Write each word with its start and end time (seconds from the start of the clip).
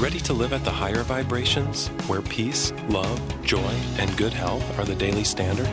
Ready 0.00 0.18
to 0.20 0.32
live 0.32 0.54
at 0.54 0.64
the 0.64 0.70
higher 0.70 1.02
vibrations, 1.02 1.88
where 2.08 2.22
peace, 2.22 2.72
love, 2.88 3.20
joy, 3.44 3.70
and 3.98 4.16
good 4.16 4.32
health 4.32 4.78
are 4.78 4.86
the 4.86 4.94
daily 4.94 5.24
standard? 5.24 5.68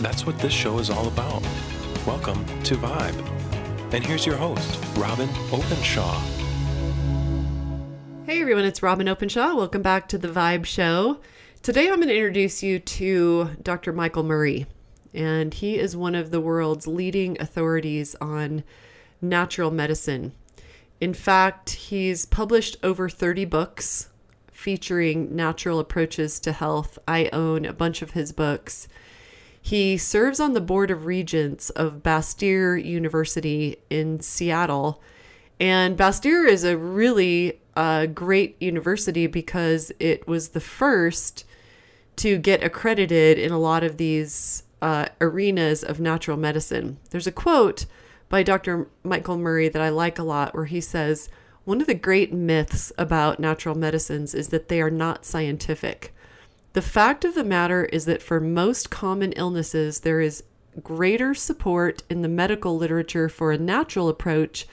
That's 0.00 0.26
what 0.26 0.36
this 0.40 0.52
show 0.52 0.80
is 0.80 0.90
all 0.90 1.06
about. 1.06 1.40
Welcome 2.04 2.44
to 2.64 2.74
Vibe. 2.74 3.94
And 3.94 4.04
here's 4.04 4.26
your 4.26 4.34
host, 4.34 4.76
Robyn 4.96 5.28
Openshaw. 5.52 6.20
Hey 8.26 8.40
everyone, 8.40 8.64
it's 8.64 8.82
Robyn 8.82 9.08
Openshaw. 9.08 9.54
Welcome 9.54 9.82
back 9.82 10.08
to 10.08 10.18
the 10.18 10.26
Vibe 10.26 10.64
Show. 10.64 11.20
Today 11.62 11.90
I'm 11.90 12.00
going 12.00 12.08
to 12.08 12.16
introduce 12.16 12.64
you 12.64 12.80
to 12.80 13.50
Dr. 13.62 13.92
Michael 13.92 14.24
Murray, 14.24 14.66
and 15.14 15.54
he 15.54 15.78
is 15.78 15.96
one 15.96 16.16
of 16.16 16.32
the 16.32 16.40
world's 16.40 16.88
leading 16.88 17.40
authorities 17.40 18.16
on 18.20 18.64
natural 19.22 19.70
medicine. 19.70 20.32
In 21.00 21.14
fact, 21.14 21.70
he's 21.70 22.26
published 22.26 22.76
over 22.82 23.08
30 23.08 23.46
books 23.46 24.10
featuring 24.52 25.34
natural 25.34 25.78
approaches 25.78 26.38
to 26.40 26.52
health. 26.52 26.98
I 27.08 27.30
own 27.32 27.64
a 27.64 27.72
bunch 27.72 28.02
of 28.02 28.10
his 28.10 28.32
books. 28.32 28.86
He 29.62 29.96
serves 29.96 30.40
on 30.40 30.52
the 30.52 30.60
board 30.60 30.90
of 30.90 31.06
regents 31.06 31.70
of 31.70 32.02
Bastyr 32.02 32.82
University 32.82 33.76
in 33.88 34.20
Seattle. 34.20 35.02
And 35.58 35.96
Bastyr 35.96 36.46
is 36.46 36.64
a 36.64 36.76
really 36.76 37.60
uh, 37.76 38.06
great 38.06 38.60
university 38.60 39.26
because 39.26 39.92
it 39.98 40.26
was 40.28 40.50
the 40.50 40.60
first 40.60 41.44
to 42.16 42.36
get 42.36 42.62
accredited 42.62 43.38
in 43.38 43.52
a 43.52 43.58
lot 43.58 43.82
of 43.82 43.96
these 43.96 44.64
uh, 44.82 45.06
arenas 45.20 45.82
of 45.82 46.00
natural 46.00 46.36
medicine. 46.36 46.98
There's 47.10 47.26
a 47.26 47.32
quote 47.32 47.86
by 48.30 48.42
Dr. 48.42 48.88
Michael 49.02 49.36
Murray 49.36 49.68
that 49.68 49.82
I 49.82 49.90
like 49.90 50.18
a 50.18 50.22
lot, 50.22 50.54
where 50.54 50.64
he 50.64 50.80
says, 50.80 51.28
One 51.64 51.82
of 51.82 51.86
the 51.86 51.94
great 51.94 52.32
myths 52.32 52.90
about 52.96 53.40
natural 53.40 53.74
medicines 53.74 54.34
is 54.34 54.48
that 54.48 54.68
they 54.68 54.80
are 54.80 54.90
not 54.90 55.26
scientific. 55.26 56.14
The 56.72 56.80
fact 56.80 57.24
of 57.24 57.34
the 57.34 57.44
matter 57.44 57.84
is 57.86 58.04
that 58.04 58.22
for 58.22 58.40
most 58.40 58.88
common 58.88 59.32
illnesses, 59.32 60.00
there 60.00 60.20
is 60.20 60.44
greater 60.82 61.34
support 61.34 62.04
in 62.08 62.22
the 62.22 62.28
medical 62.28 62.78
literature 62.78 63.28
for 63.28 63.50
a 63.50 63.58
natural 63.58 64.08
approach 64.08 64.66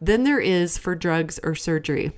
than 0.00 0.24
there 0.24 0.40
is 0.40 0.76
for 0.76 0.96
drugs 0.96 1.38
or 1.44 1.54
surgery. 1.54 2.10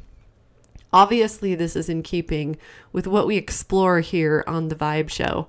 Obviously, 0.92 1.54
this 1.54 1.76
is 1.76 1.90
in 1.90 2.02
keeping 2.02 2.56
with 2.90 3.06
what 3.06 3.26
we 3.26 3.36
explore 3.36 4.00
here 4.00 4.42
on 4.46 4.68
the 4.68 4.74
Vibe 4.74 5.10
Show. 5.10 5.48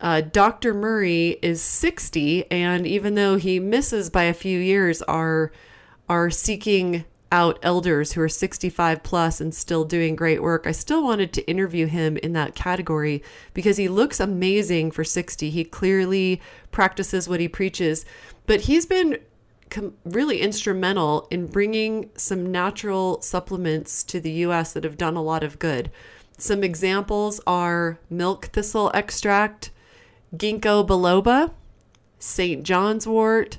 Uh, 0.00 0.22
Dr. 0.22 0.72
Murray 0.72 1.38
is 1.42 1.60
60, 1.62 2.50
and 2.50 2.86
even 2.86 3.14
though 3.14 3.36
he 3.36 3.60
misses 3.60 4.08
by 4.08 4.24
a 4.24 4.34
few 4.34 4.58
years, 4.58 5.02
are 5.02 5.52
are 6.08 6.30
seeking 6.30 7.04
out 7.32 7.58
elders 7.62 8.12
who 8.12 8.20
are 8.20 8.28
65 8.28 9.02
plus 9.04 9.40
and 9.40 9.54
still 9.54 9.84
doing 9.84 10.16
great 10.16 10.42
work. 10.42 10.66
I 10.66 10.72
still 10.72 11.04
wanted 11.04 11.32
to 11.34 11.48
interview 11.48 11.86
him 11.86 12.16
in 12.16 12.32
that 12.32 12.56
category 12.56 13.22
because 13.54 13.76
he 13.76 13.88
looks 13.88 14.18
amazing 14.18 14.90
for 14.90 15.04
60. 15.04 15.50
He 15.50 15.64
clearly 15.64 16.40
practices 16.72 17.28
what 17.28 17.38
he 17.38 17.46
preaches, 17.46 18.04
but 18.46 18.62
he's 18.62 18.86
been 18.86 19.18
com- 19.70 19.94
really 20.04 20.40
instrumental 20.40 21.28
in 21.30 21.46
bringing 21.46 22.10
some 22.16 22.50
natural 22.50 23.22
supplements 23.22 24.02
to 24.04 24.18
the 24.20 24.32
US 24.32 24.72
that 24.72 24.82
have 24.82 24.98
done 24.98 25.14
a 25.14 25.22
lot 25.22 25.44
of 25.44 25.60
good. 25.60 25.92
Some 26.36 26.64
examples 26.64 27.40
are 27.46 28.00
milk 28.08 28.46
thistle 28.46 28.90
extract 28.94 29.70
ginkgo 30.36 30.86
biloba, 30.86 31.52
St. 32.18 32.62
John's 32.62 33.06
wort, 33.06 33.58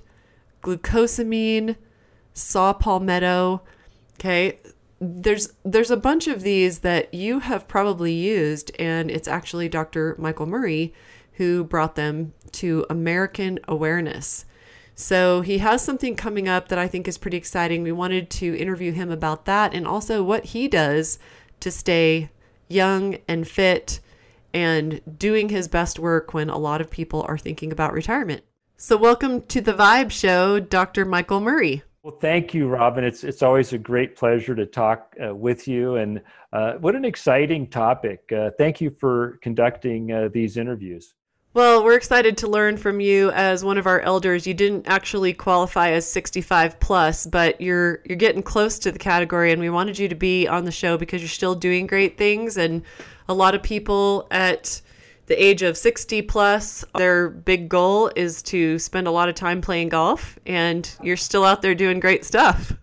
glucosamine, 0.62 1.76
saw 2.34 2.74
palmetto. 2.74 3.62
Okay, 4.20 4.60
there's 5.00 5.54
there's 5.66 5.92
a 5.92 5.98
bunch 5.98 6.28
of 6.28 6.44
these 6.44 6.80
that 6.80 7.14
you 7.14 7.40
have 7.40 7.68
probably 7.68 8.14
used, 8.14 8.72
and 8.78 9.10
it's 9.10 9.28
actually 9.28 9.68
Dr. 9.68 10.16
Michael 10.20 10.46
Murray 10.46 10.94
who 11.34 11.64
brought 11.64 11.96
them 11.96 12.34
to 12.52 12.86
American 12.90 13.58
awareness. 13.68 14.46
So 14.94 15.42
he 15.42 15.58
has 15.60 15.84
something 15.84 16.16
coming 16.16 16.48
up 16.48 16.68
that 16.68 16.78
I 16.78 16.88
think 16.88 17.08
is 17.08 17.18
pretty 17.18 17.38
exciting. 17.38 17.82
We 17.82 17.92
wanted 17.92 18.30
to 18.32 18.56
interview 18.56 18.92
him 18.92 19.10
about 19.10 19.46
that 19.46 19.74
and 19.74 19.88
also 19.88 20.22
what 20.22 20.46
he 20.46 20.68
does 20.68 21.18
to 21.62 21.72
stay 21.72 22.30
young 22.68 23.18
and 23.28 23.48
fit 23.48 24.00
and 24.54 25.02
doing 25.18 25.50
his 25.50 25.68
best 25.68 26.00
work 26.00 26.34
when 26.34 26.50
a 26.50 26.58
lot 26.58 26.82
of 26.82 26.90
people 26.90 27.26
are 27.28 27.38
thinking 27.38 27.72
about 27.72 27.94
retirement. 27.94 28.44
So, 28.78 28.98
welcome 28.98 29.42
to 29.44 29.62
the 29.62 29.74
Vibe 29.74 30.12
Show, 30.12 30.60
Dr. 30.60 31.06
Michael 31.06 31.40
Murray. 31.40 31.84
Well, 32.04 32.18
thank 32.20 32.56
you, 32.56 32.68
Robyn. 32.68 33.04
It's 33.04 33.24
it's 33.24 33.44
always 33.44 33.74
a 33.74 33.78
great 33.78 34.16
pleasure 34.16 34.56
to 34.56 34.66
talk 34.66 35.16
uh, 35.24 35.36
with 35.36 35.68
you, 35.68 35.98
and 35.98 36.22
uh, 36.52 36.74
what 36.74 36.96
an 36.96 37.06
exciting 37.06 37.68
topic. 37.68 38.32
Uh, 38.32 38.50
thank 38.58 38.82
you 38.82 38.90
for 39.00 39.38
conducting 39.44 40.12
uh, 40.12 40.30
these 40.34 40.58
interviews. 40.58 41.14
Well, 41.54 41.84
we're 41.84 41.98
excited 41.98 42.38
to 42.38 42.48
learn 42.48 42.78
from 42.78 43.02
you 43.02 43.30
as 43.32 43.64
one 43.64 43.78
of 43.78 43.86
our 43.86 44.00
elders. 44.00 44.48
You 44.48 44.54
didn't 44.54 44.88
actually 44.88 45.34
qualify 45.34 45.92
as 45.92 46.08
65 46.08 46.80
plus, 46.80 47.28
but 47.28 47.60
you're 47.62 48.02
you're 48.06 48.16
getting 48.16 48.42
close 48.42 48.80
to 48.80 48.92
the 48.92 48.98
category, 48.98 49.52
and 49.52 49.62
we 49.62 49.70
wanted 49.70 50.00
you 50.00 50.08
to 50.08 50.16
be 50.16 50.48
on 50.48 50.66
the 50.66 50.72
show 50.72 50.98
because 50.98 51.22
you're 51.22 51.30
still 51.30 51.54
doing 51.54 51.86
great 51.86 52.18
things 52.18 52.58
and 52.58 52.82
a 53.32 53.34
lot 53.34 53.56
of 53.56 53.64
people 53.64 54.28
at 54.30 54.82
the 55.28 55.42
age 55.42 55.62
of 55.62 55.78
60 55.78 56.22
plus, 56.24 56.84
their 56.98 57.30
big 57.30 57.70
goal 57.70 58.12
is 58.16 58.42
to 58.44 58.78
spend 58.78 59.08
a 59.08 59.12
lot 59.12 59.30
of 59.30 59.36
time 59.36 59.62
playing 59.62 59.90
golf, 59.90 60.38
and 60.46 60.94
you're 61.02 61.18
still 61.18 61.46
out 61.46 61.62
there 61.62 61.74
doing 61.74 62.00
great 62.00 62.26
stuff. 62.26 62.74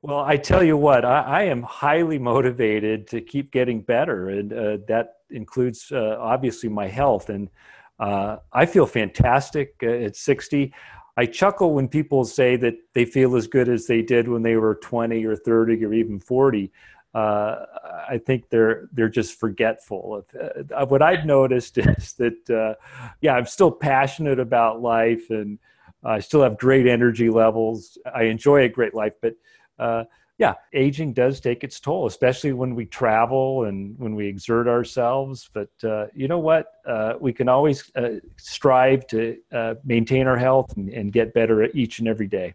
Well, 0.00 0.20
I 0.20 0.36
tell 0.36 0.62
you 0.62 0.76
what, 0.76 1.04
I, 1.04 1.22
I 1.22 1.42
am 1.42 1.62
highly 1.62 2.18
motivated 2.18 3.08
to 3.08 3.20
keep 3.20 3.50
getting 3.50 3.80
better, 3.80 4.28
and 4.30 4.52
uh, 4.52 4.78
that 4.86 5.14
includes 5.30 5.90
uh, 5.90 6.16
obviously 6.20 6.68
my 6.68 6.86
health. 6.86 7.30
And 7.30 7.50
uh, 7.98 8.36
I 8.52 8.64
feel 8.64 8.86
fantastic 8.86 9.74
uh, 9.82 9.88
at 9.88 10.14
60. 10.14 10.72
I 11.16 11.26
chuckle 11.26 11.74
when 11.74 11.88
people 11.88 12.24
say 12.24 12.54
that 12.56 12.74
they 12.94 13.04
feel 13.04 13.34
as 13.34 13.48
good 13.48 13.68
as 13.68 13.88
they 13.88 14.02
did 14.02 14.28
when 14.28 14.42
they 14.42 14.54
were 14.54 14.76
20 14.76 15.24
or 15.24 15.34
30 15.34 15.84
or 15.84 15.92
even 15.92 16.20
40 16.20 16.70
uh, 17.14 17.64
I 18.08 18.18
think 18.18 18.50
they're 18.50 18.88
they're 18.92 19.08
just 19.08 19.38
forgetful. 19.38 20.26
Uh, 20.38 20.86
what 20.86 21.02
I've 21.02 21.24
noticed 21.24 21.78
is 21.78 22.12
that 22.14 22.50
uh, 22.50 22.74
yeah, 23.20 23.34
I'm 23.34 23.46
still 23.46 23.70
passionate 23.70 24.38
about 24.38 24.82
life 24.82 25.30
and 25.30 25.58
I 26.04 26.20
still 26.20 26.42
have 26.42 26.58
great 26.58 26.86
energy 26.86 27.28
levels. 27.28 27.98
I 28.14 28.24
enjoy 28.24 28.62
a 28.62 28.68
great 28.68 28.94
life, 28.94 29.14
but 29.20 29.34
uh, 29.78 30.04
yeah, 30.36 30.54
aging 30.72 31.14
does 31.14 31.40
take 31.40 31.64
its 31.64 31.80
toll, 31.80 32.06
especially 32.06 32.52
when 32.52 32.76
we 32.76 32.86
travel 32.86 33.64
and 33.64 33.98
when 33.98 34.14
we 34.14 34.28
exert 34.28 34.68
ourselves. 34.68 35.50
But 35.52 35.70
uh, 35.82 36.06
you 36.14 36.28
know 36.28 36.38
what? 36.38 36.74
Uh, 36.86 37.14
we 37.18 37.32
can 37.32 37.48
always 37.48 37.90
strive 38.36 39.06
to 39.08 39.38
maintain 39.84 40.26
our 40.28 40.36
health 40.36 40.76
and, 40.76 40.88
and 40.90 41.12
get 41.12 41.34
better 41.34 41.64
each 41.74 41.98
and 41.98 42.06
every 42.06 42.28
day. 42.28 42.54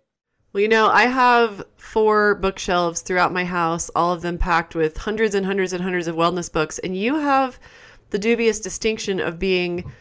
Well, 0.54 0.62
you 0.62 0.68
know, 0.68 0.88
I 0.88 1.08
have 1.08 1.66
four 1.78 2.36
bookshelves 2.36 3.02
throughout 3.02 3.34
my 3.34 3.44
house, 3.44 3.90
all 3.96 4.14
of 4.14 4.22
them 4.22 4.38
packed 4.38 4.76
with 4.76 4.98
hundreds 4.98 5.34
and 5.34 5.48
hundreds 5.48 5.74
and 5.74 5.82
hundreds 5.82 6.08
of 6.08 6.16
wellness 6.16 6.52
books. 6.52 6.78
And 6.78 6.96
you 6.96 7.16
have 7.16 7.60
the 8.12 8.20
dubious 8.20 8.60
distinction 8.60 9.20
of 9.20 9.40
being 9.40 9.92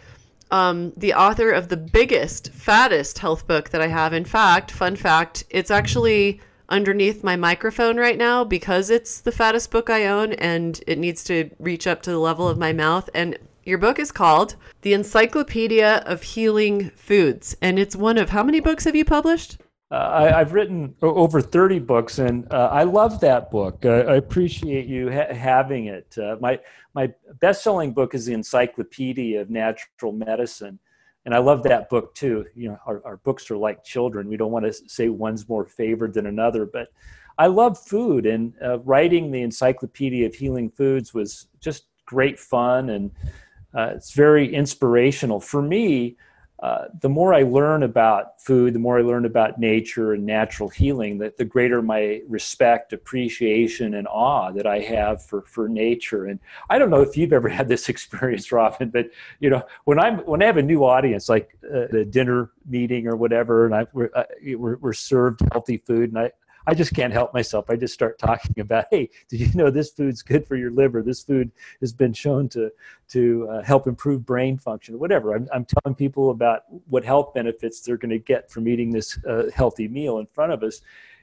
um, 0.50 0.92
the 0.94 1.14
author 1.14 1.50
of 1.52 1.68
the 1.68 1.78
biggest, 1.78 2.52
fattest 2.52 3.20
health 3.20 3.46
book 3.46 3.70
that 3.70 3.80
I 3.80 3.86
have. 3.86 4.12
In 4.12 4.26
fact, 4.26 4.70
fun 4.70 4.94
fact, 4.94 5.44
it's 5.48 5.70
actually 5.70 6.42
underneath 6.68 7.24
my 7.24 7.34
microphone 7.34 7.96
right 7.96 8.18
now 8.18 8.44
because 8.44 8.90
it's 8.90 9.22
the 9.22 9.32
fattest 9.32 9.70
book 9.70 9.88
I 9.88 10.04
own 10.04 10.34
and 10.34 10.78
it 10.86 10.98
needs 10.98 11.24
to 11.24 11.48
reach 11.60 11.86
up 11.86 12.02
to 12.02 12.10
the 12.10 12.18
level 12.18 12.46
of 12.46 12.58
my 12.58 12.74
mouth. 12.74 13.08
And 13.14 13.38
your 13.64 13.78
book 13.78 13.98
is 13.98 14.12
called 14.12 14.56
The 14.82 14.92
Encyclopedia 14.92 16.02
of 16.04 16.22
Healing 16.22 16.90
Foods. 16.90 17.56
And 17.62 17.78
it's 17.78 17.96
one 17.96 18.18
of 18.18 18.28
how 18.28 18.42
many 18.42 18.60
books 18.60 18.84
have 18.84 18.94
you 18.94 19.06
published? 19.06 19.56
Uh, 19.92 20.30
I, 20.34 20.38
have 20.38 20.54
written 20.54 20.94
over 21.02 21.42
30 21.42 21.80
books, 21.80 22.18
and 22.18 22.50
uh, 22.50 22.70
I 22.72 22.84
love 22.84 23.20
that 23.20 23.50
book. 23.50 23.84
Uh, 23.84 24.04
I 24.08 24.14
appreciate 24.14 24.86
you 24.86 25.12
ha- 25.12 25.34
having 25.34 25.84
it. 25.86 26.16
Uh, 26.16 26.36
my 26.40 26.58
my 26.94 27.12
best-selling 27.40 27.92
book 27.92 28.14
is 28.14 28.24
the 28.24 28.32
Encyclopedia 28.32 29.38
of 29.38 29.50
Natural 29.50 30.12
Medicine, 30.12 30.78
and 31.26 31.34
I 31.34 31.38
love 31.40 31.62
that 31.64 31.90
book 31.90 32.14
too. 32.14 32.46
You 32.56 32.70
know, 32.70 32.78
our, 32.86 33.02
our 33.04 33.16
books 33.18 33.50
are 33.50 33.56
like 33.58 33.84
children. 33.84 34.28
We 34.28 34.38
don't 34.38 34.50
want 34.50 34.64
to 34.64 34.72
say 34.72 35.10
one's 35.10 35.46
more 35.46 35.66
favored 35.66 36.14
than 36.14 36.24
another, 36.24 36.64
but 36.64 36.88
I 37.36 37.48
love 37.48 37.78
food, 37.78 38.24
and 38.24 38.54
uh, 38.64 38.78
writing 38.78 39.30
the 39.30 39.42
Encyclopedia 39.42 40.24
of 40.24 40.34
Healing 40.34 40.70
Foods 40.70 41.12
was 41.12 41.48
just 41.60 41.88
great 42.06 42.40
fun, 42.40 42.88
and 42.88 43.10
uh, 43.76 43.92
it's 43.94 44.12
very 44.12 44.54
inspirational 44.54 45.38
for 45.38 45.60
me 45.60 46.16
uh, 46.62 46.86
the 47.00 47.08
more 47.08 47.34
I 47.34 47.42
learn 47.42 47.82
about 47.82 48.40
food, 48.40 48.72
the 48.72 48.78
more 48.78 48.96
I 48.96 49.02
learn 49.02 49.24
about 49.24 49.58
nature 49.58 50.12
and 50.12 50.24
natural 50.24 50.68
healing, 50.68 51.18
the, 51.18 51.34
the 51.36 51.44
greater 51.44 51.82
my 51.82 52.22
respect, 52.28 52.92
appreciation, 52.92 53.94
and 53.94 54.06
awe 54.06 54.52
that 54.52 54.64
I 54.64 54.78
have 54.78 55.26
for, 55.26 55.42
for 55.42 55.68
nature. 55.68 56.26
And 56.26 56.38
I 56.70 56.78
don't 56.78 56.88
know 56.88 57.00
if 57.00 57.16
you've 57.16 57.32
ever 57.32 57.48
had 57.58 57.66
this 57.66 57.88
experience, 57.88 58.52
Robyn, 58.52 58.90
but 58.90 59.10
you 59.40 59.50
know, 59.50 59.66
when 59.86 59.98
I'm 59.98 60.18
when 60.18 60.40
I 60.40 60.46
have 60.46 60.56
a 60.56 60.62
new 60.62 60.84
audience, 60.84 61.28
like 61.28 61.58
uh, 61.68 61.88
a 61.88 62.04
dinner 62.04 62.52
meeting 62.64 63.08
or 63.08 63.16
whatever, 63.16 63.66
and 63.66 63.74
I 63.74 63.86
we're, 63.92 64.10
uh, 64.14 64.22
we're, 64.54 64.76
we're 64.76 64.92
served 64.92 65.40
healthy 65.50 65.78
food, 65.78 66.10
and 66.10 66.18
I 66.18 66.30
I 66.66 66.74
just 66.74 66.94
can't 66.94 67.12
help 67.12 67.34
myself. 67.34 67.68
I 67.68 67.76
just 67.76 67.94
start 67.94 68.18
talking 68.18 68.60
about, 68.60 68.86
hey, 68.90 69.10
did 69.28 69.40
you 69.40 69.50
know 69.54 69.70
this 69.70 69.90
food's 69.90 70.22
good 70.22 70.46
for 70.46 70.56
your 70.56 70.70
liver? 70.70 71.02
This 71.02 71.22
food 71.22 71.50
has 71.80 71.92
been 71.92 72.12
shown 72.12 72.48
to 72.50 72.70
to 73.10 73.48
uh, 73.50 73.62
help 73.62 73.86
improve 73.86 74.24
brain 74.24 74.56
function, 74.56 74.98
whatever. 74.98 75.34
I'm, 75.34 75.48
I'm 75.52 75.66
telling 75.66 75.94
people 75.94 76.30
about 76.30 76.62
what 76.88 77.04
health 77.04 77.34
benefits 77.34 77.80
they're 77.80 77.96
going 77.96 78.10
to 78.10 78.18
get 78.18 78.50
from 78.50 78.68
eating 78.68 78.90
this 78.90 79.18
uh, 79.24 79.50
healthy 79.54 79.88
meal 79.88 80.18
in 80.18 80.26
front 80.26 80.52
of 80.52 80.62
us, 80.62 80.80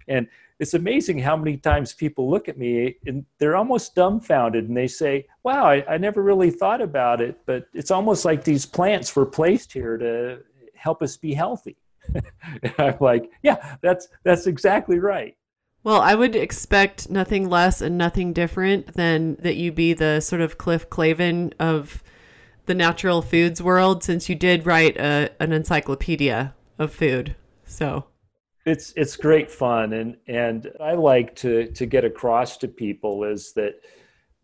and 0.07 0.27
it's 0.59 0.73
amazing 0.73 1.19
how 1.19 1.37
many 1.37 1.55
times 1.55 1.93
people 1.93 2.29
look 2.29 2.49
at 2.49 2.57
me 2.57 2.97
and 3.07 3.25
they're 3.37 3.55
almost 3.55 3.95
dumbfounded 3.95 4.67
and 4.67 4.75
they 4.75 4.87
say, 4.87 5.25
Wow, 5.43 5.65
I, 5.65 5.85
I, 5.93 5.97
never 5.97 6.21
really 6.21 6.51
thought 6.51 6.81
about 6.81 7.21
it, 7.21 7.39
but 7.45 7.67
it's 7.73 7.91
almost 7.91 8.25
like 8.25 8.43
these 8.43 8.65
plants 8.65 9.15
were 9.15 9.25
placed 9.25 9.71
here 9.71 9.97
to 9.97 10.39
help 10.75 11.01
us 11.01 11.15
be 11.15 11.33
healthy. 11.33 11.77
I'm 12.77 12.97
like, 12.99 13.31
Yeah, 13.43 13.77
that's 13.81 14.07
that's 14.23 14.47
exactly 14.47 14.99
right. 14.99 15.35
Well, 15.83 16.01
I 16.01 16.15
would 16.15 16.35
expect 16.35 17.09
nothing 17.09 17.49
less 17.49 17.81
and 17.81 17.97
nothing 17.97 18.33
different 18.33 18.95
than 18.95 19.35
that 19.35 19.55
you 19.55 19.71
be 19.71 19.93
the 19.93 20.19
sort 20.19 20.41
of 20.41 20.57
Cliff 20.57 20.89
Clavin 20.89 21.53
of 21.59 22.03
the 22.65 22.75
natural 22.75 23.21
foods 23.21 23.63
world 23.63 24.03
since 24.03 24.27
you 24.27 24.35
did 24.35 24.65
write 24.65 24.97
a, 24.97 25.31
an 25.39 25.53
encyclopedia 25.53 26.53
of 26.77 26.93
food. 26.93 27.35
So 27.65 28.05
it's 28.65 28.93
it's 28.95 29.15
great 29.15 29.49
fun 29.49 29.93
and 29.93 30.17
and 30.27 30.69
i 30.79 30.93
like 30.93 31.35
to 31.35 31.67
to 31.71 31.85
get 31.85 32.03
across 32.03 32.57
to 32.57 32.67
people 32.67 33.23
is 33.23 33.53
that 33.53 33.75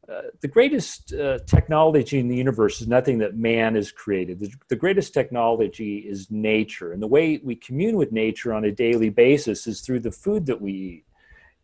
uh, 0.07 0.21
the 0.41 0.47
greatest 0.47 1.13
uh, 1.13 1.39
technology 1.47 2.19
in 2.19 2.27
the 2.27 2.35
universe 2.35 2.79
is 2.79 2.87
nothing 2.87 3.17
that 3.17 3.35
man 3.35 3.73
has 3.73 3.91
created. 3.91 4.39
The, 4.39 4.51
the, 4.67 4.75
greatest 4.75 5.15
technology 5.15 5.97
is 5.97 6.29
nature. 6.29 6.93
And 6.93 7.01
the 7.01 7.07
way 7.07 7.39
we 7.43 7.55
commune 7.55 7.97
with 7.97 8.11
nature 8.11 8.53
on 8.53 8.65
a 8.65 8.71
daily 8.71 9.09
basis 9.09 9.65
is 9.65 9.81
through 9.81 10.01
the 10.01 10.11
food 10.11 10.45
that 10.45 10.61
we 10.61 10.71
eat. 10.71 11.05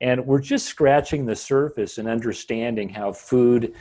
And 0.02 0.26
we're 0.26 0.42
just 0.42 0.66
scratching 0.66 1.28
the 1.28 1.36
surface 1.36 2.00
and 2.00 2.08
understanding 2.08 2.90
how 2.90 3.12
food 3.12 3.76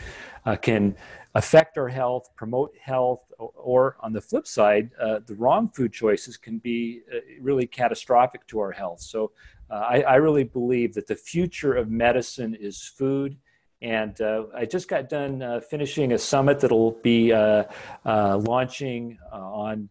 uh, 0.45 0.57
can 0.57 0.95
affect 1.35 1.79
our 1.79 1.89
health, 1.89 2.29
promote 2.37 2.75
health, 2.83 3.25
or, 3.39 3.97
on 4.01 4.13
the 4.13 4.21
flip 4.21 4.47
side, 4.47 4.91
uh, 5.01 5.21
the 5.27 5.35
wrong 5.37 5.71
food 5.71 5.93
choices 5.93 6.37
can 6.37 6.59
be 6.59 7.01
uh, 7.11 7.21
really 7.41 7.67
catastrophic 7.67 8.47
to 8.49 8.59
our 8.59 8.73
health. 8.73 9.01
So 9.01 9.31
I, 9.71 10.03
I, 10.03 10.15
really 10.17 10.43
believe 10.45 10.95
that 10.95 11.07
the 11.07 11.15
future 11.15 11.75
of 11.75 11.89
medicine 11.89 12.57
is 12.57 12.83
food. 12.83 13.37
And 13.83 14.21
uh, 14.21 14.45
I 14.55 14.67
just 14.67 14.89
got 14.89 15.09
done 15.09 15.43
uh, 15.43 15.61
finishing 15.61 16.13
a 16.13 16.19
summit 16.19 16.61
that'll 16.61 16.93
be 17.03 17.33
uh, 17.33 17.65
launching 18.05 19.19
on 19.33 19.89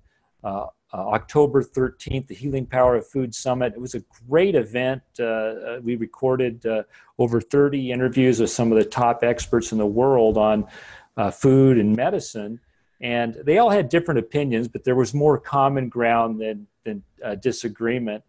October 0.94 1.64
13th, 1.64 2.28
the 2.28 2.36
Healing 2.36 2.66
Power 2.66 2.98
of 2.98 3.08
Food 3.08 3.34
Summit. 3.34 3.74
It 3.74 3.82
was 3.82 3.96
a 3.96 4.04
great 4.28 4.56
event. 4.56 5.02
we 5.84 5.96
recorded 5.96 6.66
over 7.18 7.42
30 7.42 7.92
interviews 7.92 8.40
with 8.40 8.52
some 8.52 8.72
of 8.72 8.78
the 8.78 8.86
top 8.86 9.24
experts 9.24 9.72
in 9.72 9.78
the 9.78 9.86
world 9.86 10.38
on 10.38 10.68
uh, 11.20 11.30
food 11.30 11.78
and 11.78 11.96
medicine. 11.96 12.60
And 13.02 13.36
they 13.44 13.58
all 13.58 13.70
had 13.70 13.90
different 13.90 14.20
opinions, 14.20 14.68
but 14.68 14.84
there 14.84 14.96
was 14.96 15.14
more 15.14 15.38
common 15.38 15.90
ground 15.90 16.40
than, 16.40 16.68
than 16.86 17.04
uh, 17.24 17.36
disagreement. 17.36 18.24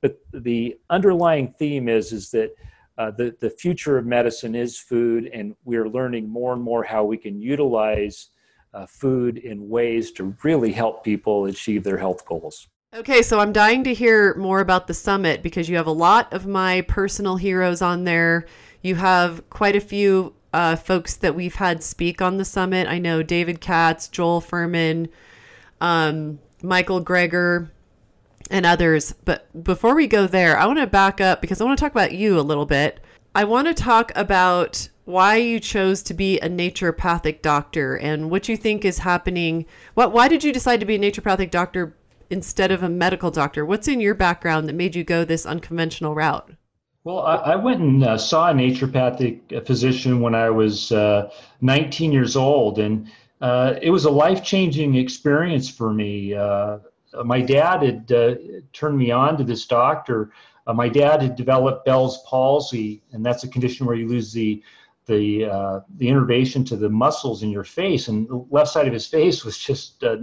But 0.00 0.18
the 0.32 0.78
underlying 0.88 1.54
theme 1.58 1.88
is, 1.88 2.12
is 2.12 2.30
that 2.30 2.54
uh, 2.98 3.10
the, 3.10 3.36
the 3.40 3.50
future 3.50 3.98
of 3.98 4.06
medicine 4.06 4.54
is 4.54 4.78
food, 4.78 5.30
and 5.32 5.54
we're 5.64 5.88
learning 5.88 6.28
more 6.28 6.52
and 6.52 6.62
more 6.62 6.82
how 6.82 7.04
we 7.04 7.16
can 7.16 7.40
utilize 7.40 8.30
uh, 8.72 8.86
food 8.86 9.38
in 9.38 9.68
ways 9.68 10.12
to 10.12 10.34
really 10.42 10.72
help 10.72 11.04
people 11.04 11.46
achieve 11.46 11.84
their 11.84 11.98
health 11.98 12.24
goals. 12.26 12.68
Okay, 12.94 13.20
so 13.20 13.40
I'm 13.40 13.52
dying 13.52 13.84
to 13.84 13.92
hear 13.92 14.34
more 14.36 14.60
about 14.60 14.86
the 14.86 14.94
summit 14.94 15.42
because 15.42 15.68
you 15.68 15.76
have 15.76 15.86
a 15.86 15.92
lot 15.92 16.32
of 16.32 16.46
my 16.46 16.80
personal 16.82 17.36
heroes 17.36 17.82
on 17.82 18.04
there. 18.04 18.46
You 18.80 18.94
have 18.94 19.48
quite 19.50 19.76
a 19.76 19.80
few 19.80 20.34
uh, 20.52 20.76
folks 20.76 21.16
that 21.16 21.34
we've 21.34 21.56
had 21.56 21.82
speak 21.82 22.22
on 22.22 22.38
the 22.38 22.44
summit. 22.44 22.88
I 22.88 22.98
know 22.98 23.22
David 23.22 23.60
Katz, 23.60 24.08
Joel 24.08 24.40
Fuhrman, 24.40 25.10
um, 25.80 26.38
Michael 26.62 27.04
Greger, 27.04 27.70
and 28.50 28.66
others. 28.66 29.14
But 29.24 29.64
before 29.64 29.94
we 29.94 30.06
go 30.06 30.26
there, 30.26 30.58
I 30.58 30.66
want 30.66 30.78
to 30.78 30.86
back 30.86 31.20
up 31.20 31.40
because 31.40 31.60
I 31.60 31.64
want 31.64 31.78
to 31.78 31.82
talk 31.82 31.92
about 31.92 32.12
you 32.12 32.38
a 32.38 32.42
little 32.42 32.66
bit. 32.66 33.00
I 33.34 33.44
want 33.44 33.68
to 33.68 33.74
talk 33.74 34.12
about 34.16 34.88
why 35.04 35.36
you 35.36 35.60
chose 35.60 36.02
to 36.02 36.14
be 36.14 36.38
a 36.40 36.48
naturopathic 36.48 37.42
doctor 37.42 37.96
and 37.96 38.30
what 38.30 38.48
you 38.48 38.56
think 38.56 38.84
is 38.84 38.98
happening. 38.98 39.66
What 39.94 40.12
why 40.12 40.28
did 40.28 40.42
you 40.42 40.52
decide 40.52 40.80
to 40.80 40.86
be 40.86 40.96
a 40.96 40.98
naturopathic 40.98 41.50
doctor 41.50 41.96
instead 42.30 42.70
of 42.70 42.82
a 42.82 42.88
medical 42.88 43.30
doctor? 43.30 43.64
What's 43.64 43.88
in 43.88 44.00
your 44.00 44.14
background 44.14 44.68
that 44.68 44.74
made 44.74 44.96
you 44.96 45.04
go 45.04 45.24
this 45.24 45.46
unconventional 45.46 46.14
route? 46.14 46.50
Well, 47.04 47.20
I, 47.20 47.36
I 47.36 47.56
went 47.56 47.80
and 47.80 48.02
uh, 48.02 48.18
saw 48.18 48.50
a 48.50 48.52
naturopathic 48.52 49.64
physician 49.64 50.20
when 50.20 50.34
I 50.34 50.50
was 50.50 50.90
uh, 50.90 51.30
19 51.60 52.10
years 52.10 52.34
old, 52.34 52.80
and 52.80 53.08
uh, 53.40 53.74
it 53.80 53.90
was 53.90 54.06
a 54.06 54.10
life 54.10 54.42
changing 54.42 54.96
experience 54.96 55.68
for 55.68 55.92
me. 55.92 56.34
Uh, 56.34 56.78
my 57.24 57.40
dad 57.40 57.82
had 57.82 58.12
uh, 58.12 58.34
turned 58.72 58.98
me 58.98 59.10
on 59.10 59.36
to 59.38 59.44
this 59.44 59.66
doctor. 59.66 60.30
Uh, 60.66 60.72
my 60.72 60.88
dad 60.88 61.22
had 61.22 61.36
developed 61.36 61.84
Bell's 61.84 62.22
palsy, 62.22 63.02
and 63.12 63.24
that's 63.24 63.44
a 63.44 63.48
condition 63.48 63.86
where 63.86 63.96
you 63.96 64.08
lose 64.08 64.32
the 64.32 64.62
the 65.06 65.44
uh, 65.44 65.80
the 65.96 66.08
innervation 66.08 66.64
to 66.64 66.76
the 66.76 66.88
muscles 66.88 67.42
in 67.42 67.50
your 67.50 67.64
face, 67.64 68.08
and 68.08 68.28
the 68.28 68.44
left 68.50 68.70
side 68.70 68.86
of 68.86 68.92
his 68.92 69.06
face 69.06 69.44
was 69.44 69.56
just 69.56 70.02
uh, 70.02 70.16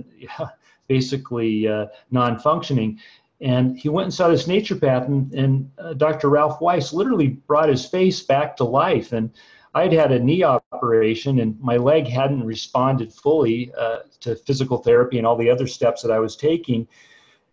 basically 0.87 1.67
uh, 1.67 1.87
non-functioning. 2.11 2.99
And 3.41 3.77
he 3.77 3.89
went 3.89 4.05
and 4.05 4.13
saw 4.13 4.29
this 4.29 4.47
naturopath, 4.47 5.07
and, 5.07 5.33
and 5.33 5.71
uh, 5.77 5.93
Dr. 5.93 6.29
Ralph 6.29 6.61
Weiss 6.61 6.93
literally 6.93 7.27
brought 7.27 7.67
his 7.67 7.85
face 7.85 8.21
back 8.21 8.55
to 8.57 8.63
life. 8.63 9.11
And 9.11 9.31
I'd 9.75 9.91
had 9.91 10.11
a 10.11 10.19
knee 10.19 10.43
operation, 10.43 11.39
and 11.39 11.59
my 11.59 11.77
leg 11.77 12.07
hadn't 12.07 12.45
responded 12.45 13.11
fully 13.11 13.71
uh, 13.77 13.99
to 14.19 14.35
physical 14.35 14.77
therapy 14.77 15.17
and 15.17 15.25
all 15.25 15.35
the 15.35 15.49
other 15.49 15.67
steps 15.67 16.01
that 16.03 16.11
I 16.11 16.19
was 16.19 16.35
taking. 16.35 16.87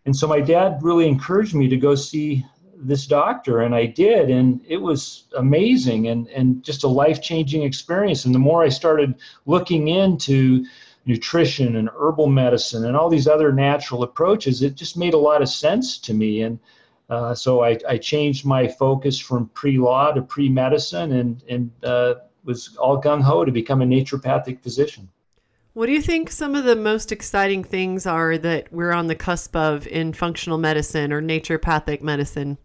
And 0.04 0.14
so 0.14 0.26
my 0.26 0.40
dad 0.40 0.78
really 0.82 1.08
encouraged 1.08 1.54
me 1.54 1.68
to 1.68 1.76
go 1.76 1.94
see 1.94 2.44
this 2.76 3.06
doctor, 3.06 3.60
and 3.60 3.74
I 3.74 3.86
did, 3.86 4.30
and 4.30 4.60
it 4.66 4.78
was 4.78 5.24
amazing 5.36 6.08
and, 6.08 6.28
and 6.28 6.62
just 6.62 6.84
a 6.84 6.88
life 6.88 7.22
changing 7.22 7.62
experience. 7.62 8.24
And 8.24 8.34
the 8.34 8.38
more 8.38 8.62
I 8.62 8.68
started 8.70 9.14
looking 9.46 9.88
into 9.88 10.64
nutrition 11.06 11.76
and 11.76 11.90
herbal 11.98 12.28
medicine 12.28 12.84
and 12.86 12.96
all 12.96 13.08
these 13.08 13.26
other 13.26 13.52
natural 13.52 14.02
approaches, 14.02 14.62
it 14.62 14.74
just 14.74 14.96
made 14.96 15.14
a 15.14 15.18
lot 15.18 15.42
of 15.42 15.48
sense 15.48 15.98
to 15.98 16.14
me. 16.14 16.42
And 16.42 16.58
uh, 17.10 17.34
so 17.34 17.64
I, 17.64 17.76
I, 17.88 17.98
changed 17.98 18.46
my 18.46 18.68
focus 18.68 19.18
from 19.18 19.48
pre-law 19.48 20.12
to 20.12 20.22
pre-medicine 20.22 21.12
and, 21.12 21.42
and 21.48 21.70
uh, 21.82 22.14
was 22.44 22.76
all 22.76 23.02
gung-ho 23.02 23.44
to 23.44 23.50
become 23.50 23.82
a 23.82 23.84
naturopathic 23.84 24.62
physician. 24.62 25.08
What 25.72 25.86
do 25.86 25.92
you 25.92 26.00
think 26.02 26.30
some 26.30 26.54
of 26.54 26.64
the 26.64 26.76
most 26.76 27.10
exciting 27.10 27.64
things 27.64 28.06
are 28.06 28.38
that 28.38 28.72
we're 28.72 28.92
on 28.92 29.08
the 29.08 29.14
cusp 29.14 29.56
of 29.56 29.86
in 29.88 30.12
functional 30.12 30.58
medicine 30.58 31.12
or 31.12 31.20
naturopathic 31.20 32.00
medicine? 32.00 32.58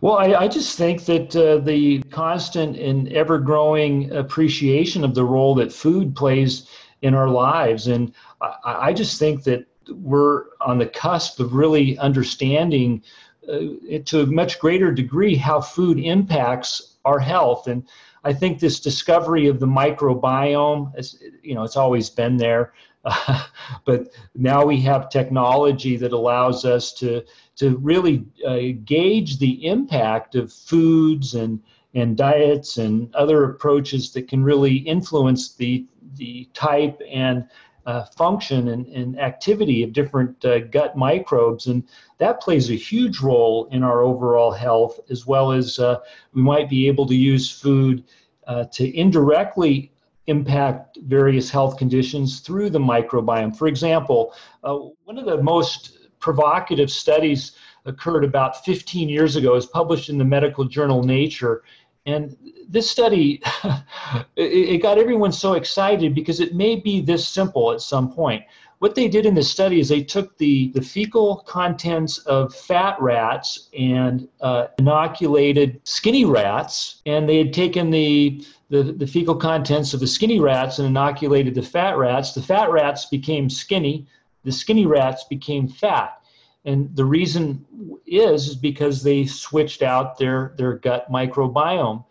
Well, 0.00 0.16
I, 0.16 0.32
I 0.34 0.48
just 0.48 0.78
think 0.78 1.04
that 1.04 1.36
uh, 1.36 1.58
the 1.58 2.02
constant 2.04 2.78
and 2.78 3.12
ever 3.12 3.38
growing 3.38 4.10
appreciation 4.12 5.04
of 5.04 5.14
the 5.14 5.24
role 5.24 5.54
that 5.56 5.72
food 5.72 6.16
plays 6.16 6.66
in 7.02 7.14
our 7.14 7.28
lives. 7.28 7.86
And 7.86 8.14
I, 8.40 8.54
I 8.64 8.92
just 8.94 9.18
think 9.18 9.44
that 9.44 9.66
we're 9.90 10.44
on 10.60 10.78
the 10.78 10.86
cusp 10.86 11.40
of 11.40 11.54
really 11.54 11.98
understanding 11.98 13.02
uh, 13.48 13.98
to 14.04 14.20
a 14.20 14.26
much 14.26 14.58
greater 14.58 14.92
degree 14.92 15.34
how 15.34 15.60
food 15.60 15.98
impacts 15.98 16.96
our 17.04 17.18
health. 17.18 17.66
And 17.66 17.84
I 18.24 18.32
think 18.32 18.58
this 18.58 18.80
discovery 18.80 19.46
of 19.46 19.60
the 19.60 19.66
microbiome, 19.66 20.98
is, 20.98 21.22
you 21.42 21.54
know, 21.54 21.62
it's 21.62 21.76
always 21.76 22.10
been 22.10 22.36
there, 22.36 22.72
uh, 23.04 23.46
but 23.84 24.08
now 24.34 24.64
we 24.64 24.80
have 24.82 25.08
technology 25.08 25.96
that 25.96 26.12
allows 26.12 26.64
us 26.64 26.92
to 26.94 27.22
to 27.56 27.76
really 27.78 28.24
uh, 28.46 28.78
gauge 28.84 29.38
the 29.38 29.66
impact 29.66 30.34
of 30.34 30.52
foods 30.52 31.34
and 31.34 31.60
and 31.94 32.16
diets 32.16 32.76
and 32.76 33.12
other 33.14 33.44
approaches 33.44 34.12
that 34.12 34.28
can 34.28 34.44
really 34.44 34.76
influence 34.76 35.54
the 35.54 35.86
the 36.16 36.48
type 36.52 37.00
and 37.10 37.48
uh, 37.90 38.04
function 38.16 38.68
and, 38.68 38.86
and, 38.86 39.18
activity 39.18 39.82
of 39.82 39.92
different 39.92 40.44
uh, 40.44 40.60
gut 40.60 40.96
microbes. 40.96 41.66
And 41.66 41.82
that 42.18 42.40
plays 42.40 42.70
a 42.70 42.74
huge 42.74 43.20
role 43.20 43.68
in 43.72 43.82
our 43.82 44.02
overall 44.02 44.52
health, 44.52 45.00
as 45.10 45.26
well 45.26 45.50
as 45.50 45.78
uh, 45.80 45.98
we 46.32 46.40
might 46.40 46.68
be 46.70 46.86
able 46.86 47.06
to 47.06 47.16
use 47.16 47.50
food 47.50 48.04
uh, 48.46 48.64
to 48.76 48.96
indirectly 48.96 49.92
impact 50.26 50.98
various 51.02 51.50
health 51.50 51.78
conditions 51.78 52.38
through 52.40 52.70
the 52.70 52.78
microbiome. 52.78 53.56
For 53.56 53.66
example, 53.66 54.34
uh, 54.62 54.76
one 55.04 55.18
of 55.18 55.24
the 55.24 55.42
most 55.42 55.98
provocative 56.20 56.92
studies 56.92 57.56
occurred 57.86 58.24
about 58.24 58.64
15 58.64 59.08
years 59.08 59.34
ago, 59.34 59.56
is 59.56 59.66
published 59.66 60.10
in 60.10 60.18
the 60.18 60.24
medical 60.24 60.64
journal 60.64 61.02
Nature, 61.02 61.64
and 62.06 62.36
this 62.68 62.90
study, 62.90 63.42
it 64.36 64.82
got 64.82 64.98
everyone 64.98 65.32
so 65.32 65.54
excited 65.54 66.14
because 66.14 66.40
it 66.40 66.54
may 66.54 66.76
be 66.76 67.00
this 67.00 67.26
simple 67.26 67.72
at 67.72 67.80
some 67.80 68.12
point. 68.12 68.42
what 68.78 68.94
they 68.94 69.08
did 69.08 69.26
in 69.26 69.34
this 69.34 69.50
study 69.50 69.78
is 69.78 69.90
they 69.90 70.02
took 70.02 70.38
the, 70.38 70.72
the 70.72 70.80
fecal 70.80 71.44
contents 71.46 72.16
of 72.18 72.54
fat 72.54 72.96
rats 72.98 73.68
and 73.78 74.26
uh, 74.40 74.68
inoculated 74.78 75.78
skinny 75.84 76.24
rats, 76.24 77.02
and 77.04 77.28
they 77.28 77.36
had 77.36 77.52
taken 77.52 77.90
the, 77.90 78.42
the, 78.70 78.82
the 78.84 79.06
fecal 79.06 79.36
contents 79.36 79.92
of 79.92 80.00
the 80.00 80.06
skinny 80.06 80.40
rats 80.40 80.78
and 80.78 80.88
inoculated 80.88 81.54
the 81.54 81.62
fat 81.62 81.98
rats. 81.98 82.32
The 82.32 82.42
fat 82.42 82.70
rats 82.70 83.04
became 83.04 83.50
skinny, 83.50 84.06
the 84.44 84.52
skinny 84.52 84.86
rats 84.86 85.24
became 85.24 85.68
fat. 85.68 86.19
And 86.64 86.94
the 86.94 87.04
reason 87.04 87.64
is, 88.06 88.48
is 88.48 88.54
because 88.54 89.02
they 89.02 89.24
switched 89.24 89.82
out 89.82 90.18
their, 90.18 90.54
their 90.56 90.74
gut 90.74 91.10
microbiome. 91.10 92.04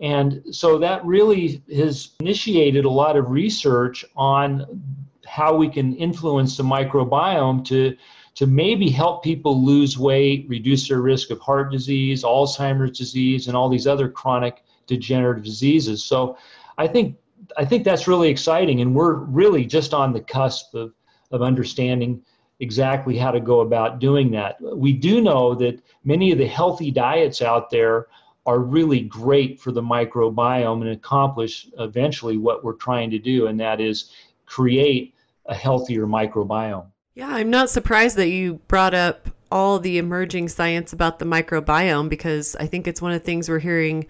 And 0.00 0.42
so 0.50 0.78
that 0.78 1.04
really 1.04 1.62
has 1.74 2.10
initiated 2.20 2.84
a 2.84 2.90
lot 2.90 3.16
of 3.16 3.30
research 3.30 4.04
on 4.14 4.82
how 5.26 5.56
we 5.56 5.68
can 5.68 5.96
influence 5.96 6.56
the 6.56 6.62
microbiome 6.62 7.64
to 7.66 7.96
to 8.36 8.46
maybe 8.46 8.90
help 8.90 9.24
people 9.24 9.64
lose 9.64 9.98
weight, 9.98 10.44
reduce 10.46 10.88
their 10.88 11.00
risk 11.00 11.30
of 11.30 11.40
heart 11.40 11.72
disease, 11.72 12.22
Alzheimer's 12.22 12.98
disease, 12.98 13.48
and 13.48 13.56
all 13.56 13.70
these 13.70 13.86
other 13.86 14.10
chronic 14.10 14.62
degenerative 14.86 15.42
diseases. 15.42 16.04
So 16.04 16.36
I 16.76 16.86
think 16.86 17.16
I 17.56 17.64
think 17.64 17.84
that's 17.84 18.06
really 18.06 18.28
exciting, 18.28 18.82
and 18.82 18.94
we're 18.94 19.14
really 19.14 19.64
just 19.64 19.94
on 19.94 20.12
the 20.12 20.20
cusp 20.20 20.74
of, 20.74 20.92
of 21.30 21.40
understanding 21.42 22.22
exactly 22.60 23.16
how 23.16 23.30
to 23.30 23.40
go 23.40 23.60
about 23.60 23.98
doing 23.98 24.30
that. 24.30 24.56
We 24.60 24.92
do 24.92 25.20
know 25.20 25.54
that 25.56 25.80
many 26.04 26.32
of 26.32 26.38
the 26.38 26.46
healthy 26.46 26.90
diets 26.90 27.42
out 27.42 27.70
there 27.70 28.06
are 28.46 28.60
really 28.60 29.00
great 29.00 29.60
for 29.60 29.72
the 29.72 29.82
microbiome 29.82 30.80
and 30.80 30.90
accomplish 30.90 31.68
eventually 31.78 32.36
what 32.36 32.64
we're 32.64 32.74
trying 32.74 33.10
to 33.10 33.18
do, 33.18 33.48
and 33.48 33.58
that 33.60 33.80
is 33.80 34.12
create 34.46 35.14
a 35.46 35.54
healthier 35.54 36.06
microbiome. 36.06 36.86
Yeah, 37.14 37.28
I'm 37.28 37.50
not 37.50 37.70
surprised 37.70 38.16
that 38.16 38.28
you 38.28 38.54
brought 38.68 38.94
up 38.94 39.28
all 39.50 39.78
the 39.78 39.98
emerging 39.98 40.48
science 40.48 40.92
about 40.92 41.18
the 41.18 41.24
microbiome 41.24 42.08
because 42.08 42.56
I 42.56 42.66
think 42.66 42.86
it's 42.86 43.02
one 43.02 43.12
of 43.12 43.20
the 43.20 43.24
things 43.24 43.48
we're 43.48 43.58
hearing 43.58 44.06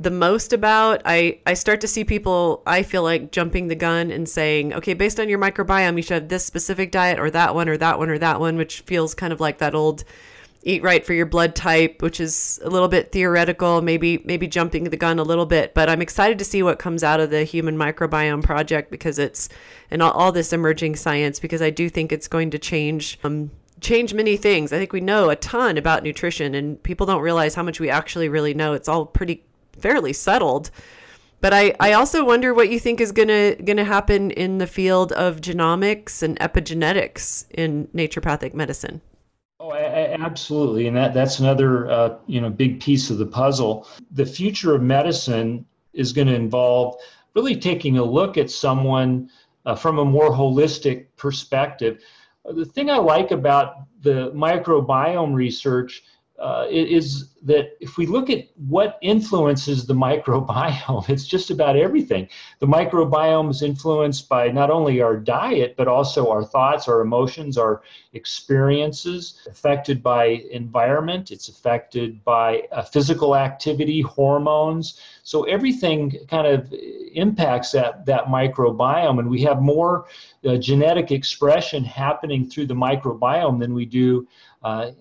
the 0.00 0.10
most 0.10 0.52
about. 0.52 1.02
I, 1.04 1.40
I 1.46 1.54
start 1.54 1.80
to 1.80 1.88
see 1.88 2.04
people, 2.04 2.62
I 2.66 2.82
feel 2.82 3.02
like, 3.02 3.32
jumping 3.32 3.68
the 3.68 3.74
gun 3.74 4.10
and 4.10 4.28
saying, 4.28 4.72
okay, 4.74 4.94
based 4.94 5.18
on 5.18 5.28
your 5.28 5.38
microbiome, 5.38 5.96
you 5.96 6.02
should 6.02 6.22
have 6.22 6.28
this 6.28 6.44
specific 6.44 6.92
diet 6.92 7.18
or 7.18 7.30
that 7.30 7.54
one 7.54 7.68
or 7.68 7.76
that 7.76 7.98
one 7.98 8.10
or 8.10 8.18
that 8.18 8.40
one, 8.40 8.56
which 8.56 8.80
feels 8.82 9.14
kind 9.14 9.32
of 9.32 9.40
like 9.40 9.58
that 9.58 9.74
old 9.74 10.04
eat 10.62 10.82
right 10.82 11.04
for 11.04 11.14
your 11.14 11.26
blood 11.26 11.54
type, 11.54 12.02
which 12.02 12.20
is 12.20 12.60
a 12.62 12.70
little 12.70 12.88
bit 12.88 13.12
theoretical, 13.12 13.80
maybe 13.80 14.22
maybe 14.24 14.46
jumping 14.46 14.84
the 14.84 14.96
gun 14.96 15.18
a 15.18 15.22
little 15.22 15.46
bit. 15.46 15.74
But 15.74 15.88
I'm 15.88 16.02
excited 16.02 16.38
to 16.38 16.44
see 16.44 16.62
what 16.62 16.78
comes 16.78 17.02
out 17.02 17.20
of 17.20 17.30
the 17.30 17.44
Human 17.44 17.76
Microbiome 17.76 18.42
Project 18.42 18.90
because 18.90 19.18
it's 19.18 19.48
and 19.90 20.02
all, 20.02 20.12
all 20.12 20.32
this 20.32 20.52
emerging 20.52 20.96
science 20.96 21.40
because 21.40 21.62
I 21.62 21.70
do 21.70 21.88
think 21.88 22.12
it's 22.12 22.28
going 22.28 22.50
to 22.50 22.58
change. 22.58 23.18
Um, 23.24 23.50
change 23.80 24.12
many 24.12 24.36
things. 24.36 24.72
I 24.72 24.78
think 24.78 24.92
we 24.92 25.00
know 25.00 25.30
a 25.30 25.36
ton 25.36 25.78
about 25.78 26.02
nutrition 26.02 26.56
and 26.56 26.82
people 26.82 27.06
don't 27.06 27.22
realize 27.22 27.54
how 27.54 27.62
much 27.62 27.78
we 27.78 27.88
actually 27.88 28.28
really 28.28 28.52
know. 28.52 28.72
It's 28.72 28.88
all 28.88 29.06
pretty 29.06 29.44
fairly 29.78 30.12
settled. 30.12 30.70
But 31.40 31.54
I, 31.54 31.74
I 31.78 31.92
also 31.92 32.24
wonder 32.24 32.52
what 32.52 32.68
you 32.68 32.80
think 32.80 33.00
is 33.00 33.12
gonna 33.12 33.54
gonna 33.56 33.84
happen 33.84 34.32
in 34.32 34.58
the 34.58 34.66
field 34.66 35.12
of 35.12 35.40
genomics 35.40 36.22
and 36.22 36.38
epigenetics 36.40 37.46
in 37.50 37.86
naturopathic 37.94 38.54
medicine. 38.54 39.00
Oh, 39.60 39.72
absolutely, 39.72 40.86
and 40.86 40.96
that 40.96 41.14
that's 41.14 41.38
another 41.38 41.90
uh, 41.90 42.16
you 42.26 42.40
know 42.40 42.50
big 42.50 42.80
piece 42.80 43.10
of 43.10 43.18
the 43.18 43.26
puzzle. 43.26 43.86
The 44.12 44.26
future 44.26 44.74
of 44.74 44.82
medicine 44.82 45.64
is 45.92 46.12
going 46.12 46.28
to 46.28 46.34
involve 46.34 46.96
really 47.34 47.56
taking 47.56 47.98
a 47.98 48.04
look 48.04 48.36
at 48.36 48.50
someone 48.50 49.30
uh, 49.66 49.74
from 49.74 49.98
a 49.98 50.04
more 50.04 50.30
holistic 50.30 51.06
perspective. 51.16 52.02
The 52.44 52.64
thing 52.64 52.90
I 52.90 52.98
like 52.98 53.30
about 53.30 53.74
the 54.00 54.30
microbiome 54.32 55.34
research 55.34 56.02
uh, 56.38 56.66
is 56.70 57.30
that 57.42 57.76
if 57.80 57.96
we 57.96 58.06
look 58.06 58.30
at 58.30 58.46
what 58.68 58.98
influences 59.02 59.86
the 59.86 59.94
microbiome, 59.94 61.08
it's 61.08 61.26
just 61.26 61.50
about 61.50 61.76
everything. 61.76 62.28
The 62.60 62.66
microbiome 62.66 63.50
is 63.50 63.62
influenced 63.62 64.28
by 64.28 64.48
not 64.48 64.70
only 64.70 65.00
our 65.00 65.16
diet, 65.16 65.74
but 65.76 65.88
also 65.88 66.30
our 66.30 66.44
thoughts, 66.44 66.88
our 66.88 67.00
emotions, 67.00 67.58
our 67.58 67.82
experiences, 68.12 69.40
affected 69.48 70.02
by 70.02 70.42
environment, 70.50 71.30
it's 71.30 71.48
affected 71.48 72.22
by 72.24 72.62
uh, 72.72 72.82
physical 72.82 73.36
activity, 73.36 74.00
hormones. 74.00 75.00
So 75.22 75.44
everything 75.44 76.18
kind 76.28 76.46
of 76.46 76.72
impacts 77.14 77.72
that, 77.72 78.06
that 78.06 78.26
microbiome, 78.26 79.18
and 79.18 79.28
we 79.28 79.42
have 79.42 79.60
more 79.60 80.06
uh, 80.44 80.56
genetic 80.56 81.10
expression 81.10 81.84
happening 81.84 82.48
through 82.48 82.66
the 82.66 82.74
microbiome 82.74 83.58
than 83.58 83.74
we 83.74 83.84
do 83.84 84.26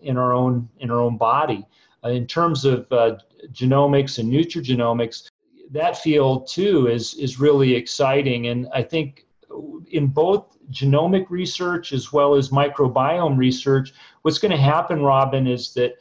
in 0.02 0.18
our 0.18 0.34
own 0.34 0.70
in 0.80 0.92
our 0.92 1.00
own 1.00 1.18
body. 1.18 1.66
Uh, 2.04 2.10
in 2.10 2.28
terms 2.28 2.66
of 2.66 2.92
uh, 2.92 3.18
genomics 3.52 4.20
and 4.20 4.32
nutrigenomics, 4.32 5.30
that 5.72 5.98
field 5.98 6.48
too 6.48 6.88
is 6.88 7.14
is 7.16 7.40
really 7.40 7.74
exciting, 7.74 8.48
and 8.48 8.68
I 8.74 8.84
think 8.84 9.26
in 9.92 10.08
both 10.08 10.58
genomic 10.72 11.30
research 11.30 11.94
as 11.94 12.12
well 12.12 12.36
as 12.36 12.50
microbiome 12.50 13.38
research, 13.38 13.94
what's 14.22 14.38
going 14.38 14.52
to 14.52 14.58
happen, 14.58 15.02
Robyn, 15.02 15.48
is 15.48 15.74
that 15.74 15.96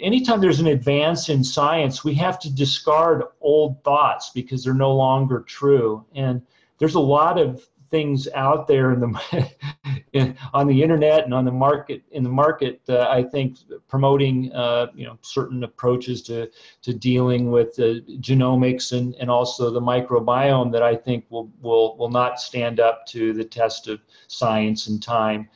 anytime 0.00 0.40
there's 0.40 0.60
an 0.60 0.68
advance 0.68 1.28
in 1.28 1.44
science, 1.44 2.02
we 2.02 2.14
have 2.14 2.38
to 2.40 2.52
discard 2.52 3.24
old 3.40 3.82
thoughts 3.84 4.30
because 4.30 4.64
they're 4.64 4.74
no 4.74 4.94
longer 4.94 5.40
true. 5.40 6.04
And 6.14 6.42
there's 6.78 6.94
a 6.94 7.00
lot 7.00 7.38
of 7.38 7.68
things 7.90 8.28
out 8.34 8.66
there 8.68 8.92
in 8.92 9.00
the 9.00 10.36
on 10.54 10.66
the 10.66 10.82
internet 10.82 11.24
and 11.24 11.34
on 11.34 11.44
the 11.44 11.50
market 11.50 12.02
in 12.12 12.22
the 12.22 12.30
market 12.30 12.80
uh, 12.88 13.06
i 13.08 13.22
think 13.22 13.58
promoting 13.88 14.52
uh, 14.52 14.86
you 14.94 15.04
know 15.04 15.18
certain 15.22 15.64
approaches 15.64 16.22
to 16.22 16.48
to 16.82 16.94
dealing 16.94 17.50
with 17.50 17.74
the 17.74 18.02
genomics 18.20 18.96
and, 18.96 19.14
and 19.16 19.30
also 19.30 19.70
the 19.70 19.80
microbiome 19.80 20.70
that 20.70 20.82
i 20.82 20.94
think 20.94 21.24
will 21.30 21.50
will 21.60 21.96
will 21.96 22.10
not 22.10 22.40
stand 22.40 22.80
up 22.80 23.06
to 23.06 23.32
the 23.32 23.44
test 23.44 23.88
of 23.88 24.00
science 24.28 24.86
and 24.86 25.02
time. 25.02 25.48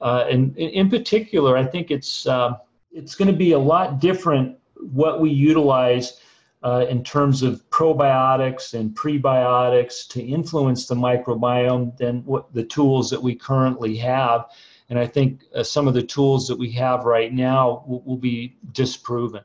Uh, 0.00 0.26
and 0.28 0.56
in 0.58 0.90
particular 0.90 1.56
i 1.56 1.64
think 1.64 1.90
it's 1.90 2.26
uh, 2.26 2.52
it's 2.92 3.14
going 3.14 3.30
to 3.30 3.36
be 3.36 3.52
a 3.52 3.58
lot 3.58 3.98
different 4.00 4.58
what 4.92 5.20
we 5.20 5.30
utilize 5.30 6.20
uh, 6.66 6.84
in 6.90 7.04
terms 7.04 7.44
of 7.44 7.62
probiotics 7.70 8.74
and 8.74 8.92
prebiotics 8.92 10.08
to 10.08 10.20
influence 10.20 10.86
the 10.86 10.96
microbiome 10.96 11.96
than 11.96 12.24
what 12.24 12.52
the 12.52 12.64
tools 12.64 13.08
that 13.08 13.22
we 13.22 13.36
currently 13.36 13.96
have. 13.96 14.46
And 14.90 14.98
I 14.98 15.06
think 15.06 15.42
uh, 15.54 15.62
some 15.62 15.86
of 15.86 15.94
the 15.94 16.02
tools 16.02 16.48
that 16.48 16.58
we 16.58 16.72
have 16.72 17.04
right 17.04 17.32
now 17.32 17.84
will, 17.86 18.02
will 18.02 18.16
be 18.16 18.56
disproven. 18.72 19.44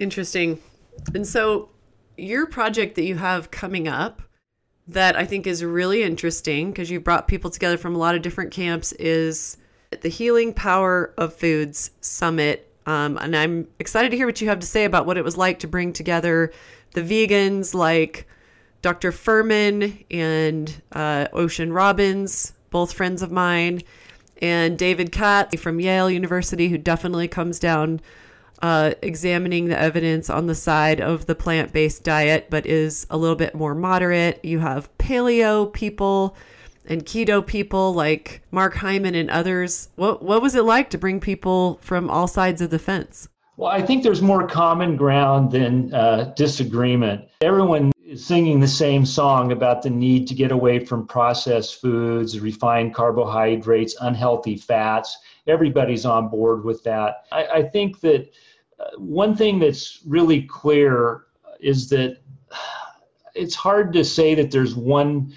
Interesting. 0.00 0.58
And 1.14 1.24
so, 1.24 1.68
your 2.16 2.46
project 2.46 2.96
that 2.96 3.04
you 3.04 3.14
have 3.14 3.52
coming 3.52 3.86
up 3.86 4.22
that 4.88 5.14
I 5.14 5.24
think 5.24 5.46
is 5.46 5.62
really 5.62 6.02
interesting 6.02 6.72
because 6.72 6.90
you 6.90 6.98
brought 6.98 7.28
people 7.28 7.50
together 7.50 7.76
from 7.76 7.94
a 7.94 7.98
lot 7.98 8.16
of 8.16 8.22
different 8.22 8.50
camps 8.50 8.90
is 8.92 9.56
the 10.00 10.08
Healing 10.08 10.52
Power 10.52 11.14
of 11.16 11.32
Foods 11.32 11.92
Summit 12.00 12.75
um, 12.86 13.18
and 13.18 13.36
I'm 13.36 13.68
excited 13.78 14.10
to 14.10 14.16
hear 14.16 14.26
what 14.26 14.40
you 14.40 14.48
have 14.48 14.60
to 14.60 14.66
say 14.66 14.84
about 14.84 15.06
what 15.06 15.18
it 15.18 15.24
was 15.24 15.36
like 15.36 15.58
to 15.60 15.68
bring 15.68 15.92
together 15.92 16.52
the 16.92 17.02
vegans 17.02 17.74
like 17.74 18.26
Dr. 18.82 19.10
Fuhrman 19.10 20.04
and 20.10 20.82
uh, 20.92 21.26
Ocean 21.32 21.72
Robbins, 21.72 22.52
both 22.70 22.92
friends 22.92 23.22
of 23.22 23.32
mine, 23.32 23.82
and 24.40 24.78
David 24.78 25.12
Katz 25.12 25.60
from 25.60 25.80
Yale 25.80 26.10
University, 26.10 26.68
who 26.68 26.78
definitely 26.78 27.26
comes 27.26 27.58
down 27.58 28.00
uh, 28.62 28.92
examining 29.02 29.66
the 29.66 29.78
evidence 29.78 30.30
on 30.30 30.46
the 30.46 30.54
side 30.54 31.00
of 31.00 31.26
the 31.26 31.34
plant 31.34 31.72
based 31.72 32.04
diet, 32.04 32.46
but 32.48 32.66
is 32.66 33.06
a 33.10 33.16
little 33.16 33.36
bit 33.36 33.54
more 33.54 33.74
moderate. 33.74 34.44
You 34.44 34.60
have 34.60 34.96
paleo 34.98 35.72
people 35.72 36.36
and 36.88 37.04
keto 37.04 37.44
people 37.44 37.92
like 37.92 38.42
Mark 38.50 38.74
Hyman 38.74 39.14
and 39.14 39.30
others. 39.30 39.88
What 39.96 40.22
what 40.22 40.42
was 40.42 40.54
it 40.54 40.64
like 40.64 40.90
to 40.90 40.98
bring 40.98 41.20
people 41.20 41.78
from 41.82 42.10
all 42.10 42.28
sides 42.28 42.60
of 42.60 42.70
the 42.70 42.78
fence? 42.78 43.28
Well, 43.56 43.70
I 43.70 43.80
think 43.80 44.02
there's 44.02 44.20
more 44.20 44.46
common 44.46 44.96
ground 44.96 45.50
than 45.50 45.92
uh, 45.94 46.34
disagreement. 46.36 47.26
Everyone 47.40 47.90
is 48.04 48.24
singing 48.24 48.60
the 48.60 48.68
same 48.68 49.06
song 49.06 49.50
about 49.50 49.82
the 49.82 49.88
need 49.88 50.28
to 50.28 50.34
get 50.34 50.52
away 50.52 50.84
from 50.84 51.06
processed 51.06 51.80
foods, 51.80 52.38
refined 52.38 52.94
carbohydrates, 52.94 53.96
unhealthy 54.02 54.56
fats. 54.56 55.16
Everybody's 55.46 56.04
on 56.04 56.28
board 56.28 56.64
with 56.64 56.84
that. 56.84 57.24
I, 57.32 57.46
I 57.46 57.62
think 57.62 58.00
that 58.00 58.30
uh, 58.78 58.90
one 58.98 59.34
thing 59.34 59.58
that's 59.58 60.00
really 60.06 60.42
clear 60.42 61.24
is 61.58 61.88
that 61.88 62.18
it's 63.34 63.54
hard 63.54 63.92
to 63.94 64.04
say 64.04 64.34
that 64.34 64.50
there's 64.50 64.74
one 64.74 65.32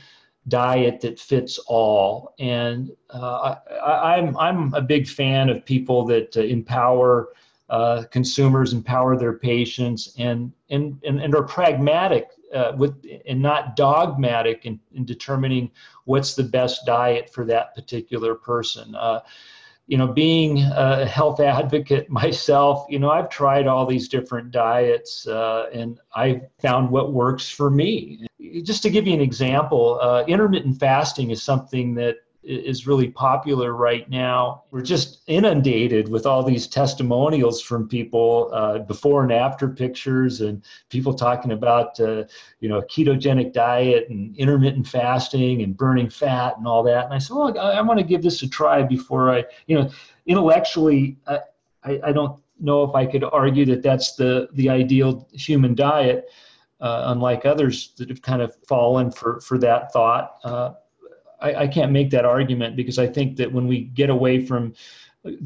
diet 0.49 1.01
that 1.01 1.19
fits 1.19 1.59
all. 1.67 2.33
And 2.39 2.91
uh, 3.09 3.55
I, 3.83 4.17
am 4.17 4.35
I'm, 4.37 4.37
I'm 4.37 4.73
a 4.73 4.81
big 4.81 5.07
fan 5.07 5.49
of 5.49 5.65
people 5.65 6.05
that 6.07 6.35
uh, 6.35 6.41
empower 6.41 7.29
uh, 7.69 8.03
consumers 8.09 8.73
empower 8.73 9.15
their 9.15 9.33
patients 9.33 10.15
and 10.17 10.51
and 10.71 10.99
and, 11.03 11.21
and 11.21 11.35
are 11.35 11.43
pragmatic 11.43 12.29
uh, 12.53 12.73
with 12.75 13.05
and 13.27 13.39
not 13.39 13.75
dogmatic 13.75 14.65
in, 14.65 14.79
in 14.95 15.05
determining 15.05 15.69
what's 16.05 16.33
the 16.33 16.43
best 16.43 16.83
diet 16.87 17.31
for 17.31 17.45
that 17.45 17.75
particular 17.75 18.33
person. 18.33 18.95
You 19.89 19.97
know, 19.97 20.07
being 20.07 20.59
a 20.61 21.05
health 21.05 21.39
advocate 21.39 22.09
myself, 22.21 22.85
you 22.89 22.99
know, 22.99 23.09
I've 23.09 23.29
tried 23.29 23.67
all 23.67 23.85
these 23.85 24.07
different 24.07 24.51
diets 24.51 25.27
uh, 25.27 25.65
and 25.73 25.99
I 26.15 26.41
found 26.61 26.89
what 26.91 27.11
works 27.11 27.49
for 27.49 27.69
me. 27.69 28.27
Just 28.63 28.83
to 28.83 28.89
give 28.89 29.07
you 29.07 29.13
an 29.13 29.21
example, 29.21 29.99
uh, 30.01 30.23
intermittent 30.27 30.79
fasting 30.79 31.31
is 31.31 31.43
something 31.43 31.95
that 31.95 32.17
is 32.49 32.87
really 32.87 33.09
popular 33.09 33.73
right 33.73 34.09
now. 34.09 34.63
We're 34.71 34.81
just 34.81 35.21
inundated 35.27 36.09
with 36.09 36.25
all 36.25 36.41
these 36.43 36.67
testimonials 36.67 37.61
from 37.61 37.87
people, 37.87 38.49
uh, 38.51 38.79
before 38.79 39.21
and 39.21 39.31
after 39.31 39.67
pictures, 39.69 40.41
and 40.41 40.63
people 40.89 41.13
talking 41.13 41.51
about 41.51 41.99
uh, 41.99 42.23
you 42.59 42.67
know 42.67 42.79
a 42.79 42.85
ketogenic 42.85 43.53
diet 43.53 44.09
and 44.09 44.35
intermittent 44.35 44.87
fasting 44.87 45.61
and 45.61 45.77
burning 45.77 46.09
fat 46.09 46.57
and 46.57 46.65
all 46.67 46.81
that. 46.83 47.05
And 47.05 47.13
I 47.13 47.19
said, 47.19 47.35
well, 47.35 47.57
I, 47.57 47.73
I 47.73 47.81
want 47.81 47.99
to 47.99 48.05
give 48.05 48.23
this 48.23 48.41
a 48.41 48.49
try 48.49 48.81
before 48.81 49.31
I, 49.31 49.45
you 49.67 49.79
know, 49.79 49.89
intellectually, 50.25 51.17
I, 51.27 51.39
I, 51.83 51.99
I 52.05 52.11
don't 52.11 52.41
know 52.59 52.83
if 52.83 52.95
I 52.95 53.05
could 53.05 53.23
argue 53.23 53.65
that 53.67 53.83
that's 53.83 54.15
the 54.15 54.49
the 54.53 54.69
ideal 54.69 55.27
human 55.31 55.75
diet. 55.75 56.29
Uh, 56.81 57.03
unlike 57.07 57.45
others 57.45 57.91
that 57.97 58.07
have 58.07 58.21
kind 58.21 58.41
of 58.41 58.55
fallen 58.65 59.11
for 59.11 59.41
for 59.41 59.57
that 59.57 59.91
thought. 59.91 60.37
Uh, 60.45 60.71
I, 61.41 61.55
I 61.55 61.67
can't 61.67 61.91
make 61.91 62.09
that 62.11 62.25
argument 62.25 62.75
because 62.75 62.99
I 62.99 63.07
think 63.07 63.37
that 63.37 63.51
when 63.51 63.67
we 63.67 63.81
get 63.81 64.09
away 64.09 64.45
from 64.45 64.73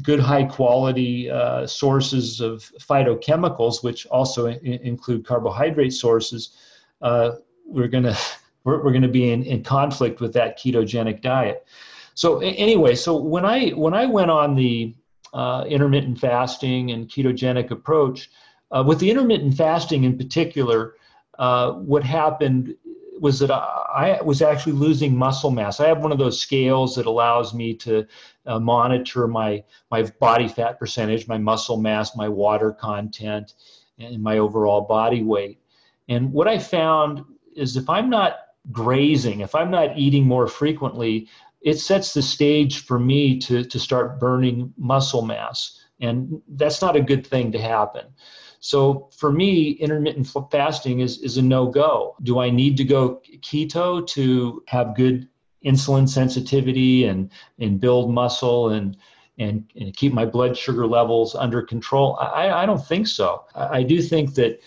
good 0.02 0.20
high 0.20 0.44
quality 0.44 1.30
uh, 1.30 1.66
sources 1.66 2.40
of 2.40 2.70
phytochemicals, 2.80 3.82
which 3.82 4.06
also 4.06 4.48
I- 4.48 4.60
include 4.62 5.26
carbohydrate 5.26 5.92
sources, 5.92 6.56
uh, 7.02 7.32
we're 7.66 7.88
gonna 7.88 8.16
we're, 8.64 8.82
we're 8.82 8.92
gonna 8.92 9.08
be 9.08 9.30
in, 9.30 9.42
in 9.44 9.62
conflict 9.62 10.20
with 10.20 10.32
that 10.34 10.58
ketogenic 10.58 11.20
diet. 11.20 11.66
So 12.14 12.38
anyway, 12.38 12.94
so 12.94 13.16
when 13.16 13.44
I 13.44 13.70
when 13.70 13.94
I 13.94 14.06
went 14.06 14.30
on 14.30 14.54
the 14.54 14.94
uh, 15.32 15.64
intermittent 15.68 16.18
fasting 16.18 16.92
and 16.92 17.08
ketogenic 17.08 17.72
approach, 17.72 18.30
uh, 18.70 18.84
with 18.86 19.00
the 19.00 19.10
intermittent 19.10 19.56
fasting 19.56 20.04
in 20.04 20.16
particular, 20.16 20.94
uh, 21.38 21.72
what 21.72 22.04
happened 22.04 22.76
was 23.20 23.38
that 23.38 23.50
I 23.50 24.20
was 24.24 24.42
actually 24.42 24.72
losing 24.72 25.16
muscle 25.16 25.50
mass. 25.50 25.80
I 25.80 25.88
have 25.88 26.02
one 26.02 26.12
of 26.12 26.18
those 26.18 26.40
scales 26.40 26.96
that 26.96 27.06
allows 27.06 27.54
me 27.54 27.74
to 27.74 28.06
uh, 28.46 28.58
monitor 28.58 29.26
my 29.26 29.62
my 29.90 30.02
body 30.20 30.48
fat 30.48 30.78
percentage, 30.78 31.28
my 31.28 31.38
muscle 31.38 31.76
mass, 31.76 32.16
my 32.16 32.28
water 32.28 32.72
content, 32.72 33.54
and 33.98 34.22
my 34.22 34.38
overall 34.38 34.82
body 34.82 35.22
weight. 35.22 35.58
And 36.08 36.32
what 36.32 36.48
I 36.48 36.58
found 36.58 37.24
is 37.54 37.76
if 37.76 37.88
I'm 37.88 38.10
not 38.10 38.36
grazing, 38.72 39.40
if 39.40 39.54
I'm 39.54 39.70
not 39.70 39.96
eating 39.96 40.26
more 40.26 40.46
frequently, 40.46 41.28
it 41.62 41.78
sets 41.78 42.12
the 42.12 42.22
stage 42.22 42.84
for 42.84 42.98
me 42.98 43.38
to 43.40 43.64
to 43.64 43.78
start 43.78 44.20
burning 44.20 44.72
muscle 44.76 45.22
mass, 45.22 45.80
and 46.00 46.42
that's 46.48 46.82
not 46.82 46.96
a 46.96 47.00
good 47.00 47.26
thing 47.26 47.52
to 47.52 47.60
happen. 47.60 48.06
So 48.64 49.10
for 49.14 49.30
me, 49.30 49.72
intermittent 49.72 50.26
fasting 50.50 51.00
is, 51.00 51.18
is 51.18 51.36
a 51.36 51.42
no 51.42 51.66
go. 51.66 52.16
Do 52.22 52.38
I 52.38 52.48
need 52.48 52.78
to 52.78 52.84
go 52.84 53.20
keto 53.42 54.06
to 54.06 54.62
have 54.68 54.96
good 54.96 55.28
insulin 55.62 56.08
sensitivity 56.08 57.04
and, 57.04 57.30
and 57.58 57.78
build 57.78 58.10
muscle 58.10 58.70
and, 58.70 58.96
and, 59.36 59.70
and 59.78 59.94
keep 59.94 60.14
my 60.14 60.24
blood 60.24 60.56
sugar 60.56 60.86
levels 60.86 61.34
under 61.34 61.60
control? 61.60 62.16
I, 62.18 62.62
I 62.62 62.64
don't 62.64 62.82
think 62.82 63.06
so. 63.06 63.44
I, 63.54 63.80
I 63.80 63.82
do 63.82 64.00
think 64.00 64.32
that 64.36 64.60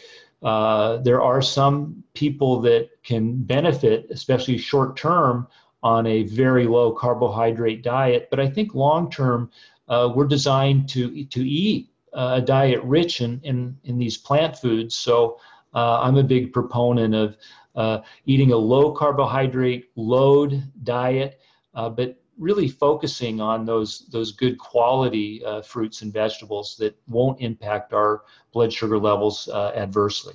uh, 0.43 0.97
there 0.97 1.23
are 1.23 1.41
some 1.41 2.03
people 2.13 2.61
that 2.61 2.89
can 3.01 3.41
benefit, 3.41 4.11
especially 4.11 4.59
short 4.59 4.95
term, 4.95 5.47
on 5.81 6.05
a 6.05 6.21
very 6.21 6.67
low 6.67 6.91
carbohydrate 6.91 7.81
diet. 7.81 8.27
But 8.29 8.39
I 8.39 8.47
think 8.47 8.75
long 8.75 9.09
term, 9.09 9.49
uh, 9.87 10.13
we're 10.15 10.27
designed 10.27 10.87
to 10.89 11.25
to 11.25 11.49
eat 11.49 11.89
a 12.13 12.41
diet 12.41 12.81
rich 12.83 13.21
in, 13.21 13.39
in, 13.43 13.77
in 13.83 13.97
these 13.97 14.17
plant 14.17 14.57
foods. 14.57 14.95
So 14.95 15.39
uh, 15.73 15.99
I'm 16.01 16.17
a 16.17 16.23
big 16.23 16.53
proponent 16.53 17.13
of 17.13 17.37
uh, 17.75 18.01
eating 18.25 18.51
a 18.51 18.57
low 18.57 18.91
carbohydrate 18.91 19.91
load 19.95 20.63
diet, 20.83 21.39
uh, 21.75 21.89
but 21.89 22.19
really 22.37 22.67
focusing 22.67 23.41
on 23.41 23.65
those 23.65 24.07
those 24.11 24.31
good 24.31 24.57
quality 24.57 25.43
uh, 25.45 25.61
fruits 25.61 26.01
and 26.01 26.13
vegetables 26.13 26.75
that 26.77 26.95
won't 27.07 27.39
impact 27.41 27.93
our 27.93 28.23
blood 28.51 28.71
sugar 28.71 28.97
levels 28.97 29.47
uh, 29.49 29.71
adversely. 29.75 30.33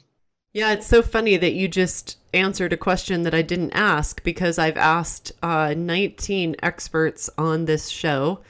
Yeah, 0.53 0.73
it's 0.73 0.87
so 0.87 1.01
funny 1.01 1.39
that 1.39 1.55
you 1.55 1.67
just 1.67 2.19
answered 2.35 2.73
a 2.73 2.77
question 2.77 3.23
that 3.23 3.35
I 3.35 3.41
didn't 3.41 3.73
ask 3.73 4.23
because 4.23 4.59
I've 4.59 4.77
asked 4.77 5.33
uh, 5.43 5.75
19 5.77 6.57
experts 6.63 7.31
on 7.39 7.65
this 7.65 7.89
show 7.89 8.41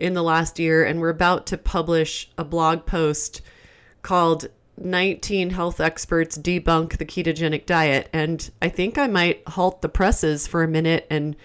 in 0.00 0.14
the 0.14 0.22
last 0.22 0.58
year, 0.58 0.84
and 0.84 1.00
we're 1.00 1.10
about 1.10 1.46
to 1.46 1.58
publish 1.58 2.30
a 2.36 2.44
blog 2.44 2.86
post 2.86 3.42
called 4.02 4.48
19 4.78 5.50
Health 5.50 5.80
Experts 5.80 6.38
Debunk 6.38 6.96
the 6.96 7.04
Ketogenic 7.04 7.66
Diet. 7.66 8.08
And 8.12 8.50
I 8.62 8.68
think 8.68 8.96
I 8.96 9.06
might 9.06 9.46
halt 9.46 9.82
the 9.82 9.88
presses 9.88 10.46
for 10.46 10.62
a 10.62 10.68
minute 10.68 11.06
and 11.10 11.36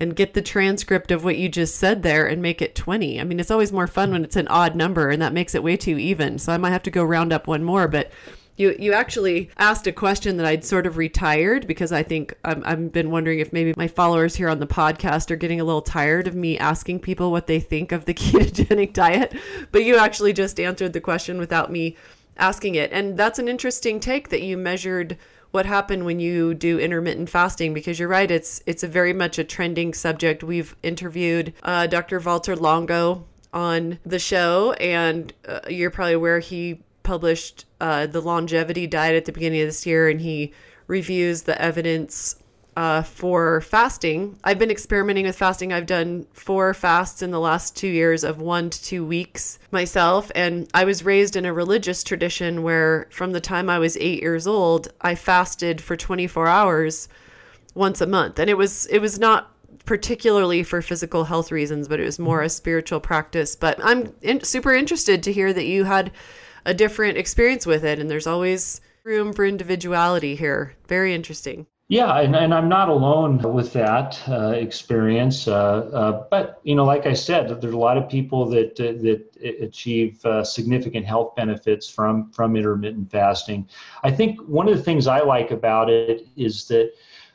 and 0.00 0.16
get 0.16 0.34
the 0.34 0.42
transcript 0.42 1.12
of 1.12 1.22
what 1.22 1.38
you 1.38 1.48
just 1.48 1.76
said 1.76 2.02
there 2.02 2.26
and 2.26 2.42
make 2.42 2.60
it 2.60 2.74
20. 2.74 3.20
I 3.20 3.24
mean, 3.24 3.38
it's 3.38 3.52
always 3.52 3.72
more 3.72 3.86
fun 3.86 4.10
when 4.10 4.24
it's 4.24 4.34
an 4.34 4.48
odd 4.48 4.74
number 4.74 5.10
and 5.10 5.22
that 5.22 5.32
makes 5.32 5.54
it 5.54 5.62
way 5.62 5.76
too 5.76 5.96
even. 5.96 6.40
So 6.40 6.52
I 6.52 6.56
might 6.56 6.70
have 6.70 6.82
to 6.84 6.90
go 6.90 7.04
round 7.04 7.32
up 7.32 7.46
one 7.46 7.62
more, 7.62 7.86
but 7.86 8.10
you 8.56 8.76
you 8.78 8.92
actually 8.92 9.50
asked 9.58 9.86
a 9.86 9.92
question 9.92 10.36
that 10.36 10.46
I'd 10.46 10.64
sort 10.64 10.86
of 10.86 10.96
retired 10.96 11.66
because 11.66 11.92
I 11.92 12.02
think 12.02 12.34
I'm, 12.44 12.62
I've 12.64 12.92
been 12.92 13.10
wondering 13.10 13.38
if 13.38 13.52
maybe 13.52 13.72
my 13.76 13.88
followers 13.88 14.36
here 14.36 14.48
on 14.48 14.60
the 14.60 14.66
podcast 14.66 15.30
are 15.30 15.36
getting 15.36 15.60
a 15.60 15.64
little 15.64 15.82
tired 15.82 16.28
of 16.28 16.34
me 16.34 16.58
asking 16.58 17.00
people 17.00 17.30
what 17.30 17.46
they 17.46 17.60
think 17.60 17.92
of 17.92 18.04
the 18.04 18.14
ketogenic 18.14 18.92
diet. 18.92 19.34
But 19.70 19.84
you 19.84 19.96
actually 19.96 20.32
just 20.32 20.60
answered 20.60 20.92
the 20.92 21.00
question 21.00 21.38
without 21.38 21.72
me 21.72 21.96
asking 22.36 22.74
it, 22.74 22.92
and 22.92 23.16
that's 23.16 23.38
an 23.38 23.48
interesting 23.48 24.00
take 24.00 24.28
that 24.28 24.42
you 24.42 24.56
measured 24.56 25.16
what 25.52 25.66
happened 25.66 26.04
when 26.04 26.18
you 26.18 26.54
do 26.54 26.78
intermittent 26.78 27.28
fasting 27.28 27.74
because 27.74 27.98
you're 27.98 28.08
right 28.08 28.30
it's 28.30 28.62
it's 28.66 28.82
a 28.82 28.88
very 28.88 29.12
much 29.12 29.38
a 29.38 29.44
trending 29.44 29.92
subject 29.92 30.42
we've 30.42 30.74
interviewed 30.82 31.52
uh, 31.62 31.86
dr 31.86 32.18
walter 32.20 32.56
longo 32.56 33.22
on 33.52 33.98
the 34.04 34.18
show 34.18 34.72
and 34.80 35.34
uh, 35.46 35.60
you're 35.68 35.90
probably 35.90 36.14
aware 36.14 36.38
he 36.38 36.80
published 37.02 37.64
uh, 37.80 38.06
the 38.06 38.20
longevity 38.20 38.86
diet 38.86 39.16
at 39.16 39.24
the 39.24 39.32
beginning 39.32 39.60
of 39.60 39.68
this 39.68 39.86
year, 39.86 40.08
and 40.08 40.20
he 40.20 40.52
reviews 40.86 41.42
the 41.42 41.60
evidence 41.60 42.36
uh, 42.76 43.02
for 43.02 43.60
fasting. 43.60 44.38
I've 44.44 44.58
been 44.58 44.70
experimenting 44.70 45.26
with 45.26 45.36
fasting. 45.36 45.72
I've 45.72 45.86
done 45.86 46.26
four 46.32 46.72
fasts 46.72 47.20
in 47.20 47.30
the 47.30 47.40
last 47.40 47.76
two 47.76 47.88
years 47.88 48.24
of 48.24 48.40
one 48.40 48.70
to 48.70 48.82
two 48.82 49.04
weeks 49.04 49.58
myself. 49.70 50.30
And 50.34 50.68
I 50.72 50.84
was 50.84 51.04
raised 51.04 51.36
in 51.36 51.44
a 51.44 51.52
religious 51.52 52.02
tradition 52.02 52.62
where, 52.62 53.08
from 53.10 53.32
the 53.32 53.40
time 53.40 53.68
I 53.68 53.78
was 53.78 53.96
eight 53.98 54.22
years 54.22 54.46
old, 54.46 54.88
I 55.02 55.14
fasted 55.14 55.80
for 55.80 55.96
24 55.96 56.46
hours 56.46 57.08
once 57.74 58.00
a 58.00 58.06
month. 58.06 58.38
And 58.38 58.48
it 58.48 58.56
was, 58.56 58.86
it 58.86 59.00
was 59.00 59.18
not 59.18 59.50
particularly 59.84 60.62
for 60.62 60.80
physical 60.80 61.24
health 61.24 61.50
reasons, 61.50 61.88
but 61.88 62.00
it 62.00 62.04
was 62.04 62.18
more 62.18 62.42
a 62.42 62.48
spiritual 62.48 63.00
practice. 63.00 63.54
But 63.56 63.78
I'm 63.82 64.14
in, 64.22 64.42
super 64.44 64.72
interested 64.72 65.22
to 65.24 65.32
hear 65.32 65.52
that 65.52 65.66
you 65.66 65.84
had 65.84 66.12
a 66.64 66.74
different 66.74 67.18
experience 67.18 67.66
with 67.66 67.84
it. 67.84 67.98
And 67.98 68.10
there's 68.10 68.26
always 68.26 68.80
room 69.04 69.32
for 69.32 69.44
individuality 69.44 70.34
here. 70.36 70.74
Very 70.88 71.14
interesting. 71.14 71.66
Yeah, 71.92 72.20
and, 72.20 72.34
and 72.34 72.54
I'm 72.54 72.70
not 72.70 72.88
alone 72.88 73.36
with 73.52 73.74
that 73.74 74.18
uh, 74.26 74.52
experience. 74.52 75.46
Uh, 75.46 75.90
uh, 75.92 76.26
but 76.30 76.58
you 76.62 76.74
know, 76.74 76.86
like 76.86 77.04
I 77.04 77.12
said, 77.12 77.60
there's 77.60 77.74
a 77.74 77.78
lot 77.78 77.98
of 77.98 78.08
people 78.08 78.46
that 78.46 78.80
uh, 78.80 78.92
that 79.02 79.60
achieve 79.60 80.24
uh, 80.24 80.42
significant 80.42 81.04
health 81.04 81.36
benefits 81.36 81.86
from 81.86 82.30
from 82.30 82.56
intermittent 82.56 83.10
fasting. 83.10 83.68
I 84.04 84.10
think 84.10 84.40
one 84.42 84.68
of 84.68 84.76
the 84.76 84.82
things 84.82 85.06
I 85.06 85.20
like 85.20 85.50
about 85.50 85.90
it 85.90 86.26
is 86.34 86.66
that 86.68 86.92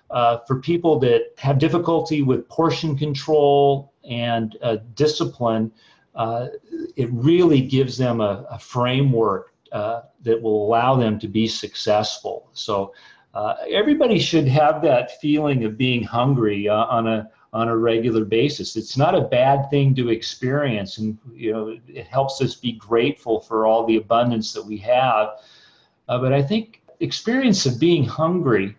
uh, 0.10 0.40
for 0.48 0.60
people 0.60 0.98
that 1.02 1.34
have 1.38 1.60
difficulty 1.60 2.24
with 2.24 2.50
portion 2.50 2.98
control 2.98 3.94
and 4.10 4.58
discipline, 4.96 5.72
uh, 6.18 6.48
it 6.96 7.10
really 7.12 7.62
gives 7.62 7.98
them 7.98 8.20
a, 8.22 8.46
a 8.50 8.60
framework 8.60 9.54
uh, 9.72 10.02
that 10.24 10.42
will 10.42 10.66
allow 10.66 10.96
them 10.96 11.20
to 11.20 11.28
be 11.28 11.48
successful. 11.48 12.50
So 12.54 12.94
uh, 13.34 13.56
everybody 13.70 14.18
should 14.18 14.48
have 14.48 14.82
that 14.82 15.22
feeling 15.22 15.64
of 15.64 15.78
being 15.78 16.04
hungry 16.04 16.68
uh, 16.68 16.86
on 16.86 17.08
a 17.08 17.30
on 17.54 17.70
a 17.70 17.78
regular 17.78 18.26
basis. 18.26 18.76
It's 18.76 18.98
not 18.98 19.16
a 19.16 19.22
bad 19.22 19.70
thing 19.70 19.96
to 19.96 20.10
experience, 20.10 20.98
and 20.98 21.18
you 21.34 21.54
know 21.54 21.78
it 21.88 22.08
helps 22.08 22.42
us 22.42 22.56
be 22.56 22.74
grateful 22.74 23.40
for 23.40 23.66
all 23.66 23.86
the 23.86 23.98
abundance 23.98 24.54
that 24.54 24.66
we 24.66 24.78
have. 24.78 25.30
Uh, 26.10 26.18
but 26.18 26.34
I 26.34 26.42
think 26.42 26.82
experience 27.00 27.66
of 27.68 27.80
being 27.80 28.04
hungry 28.04 28.76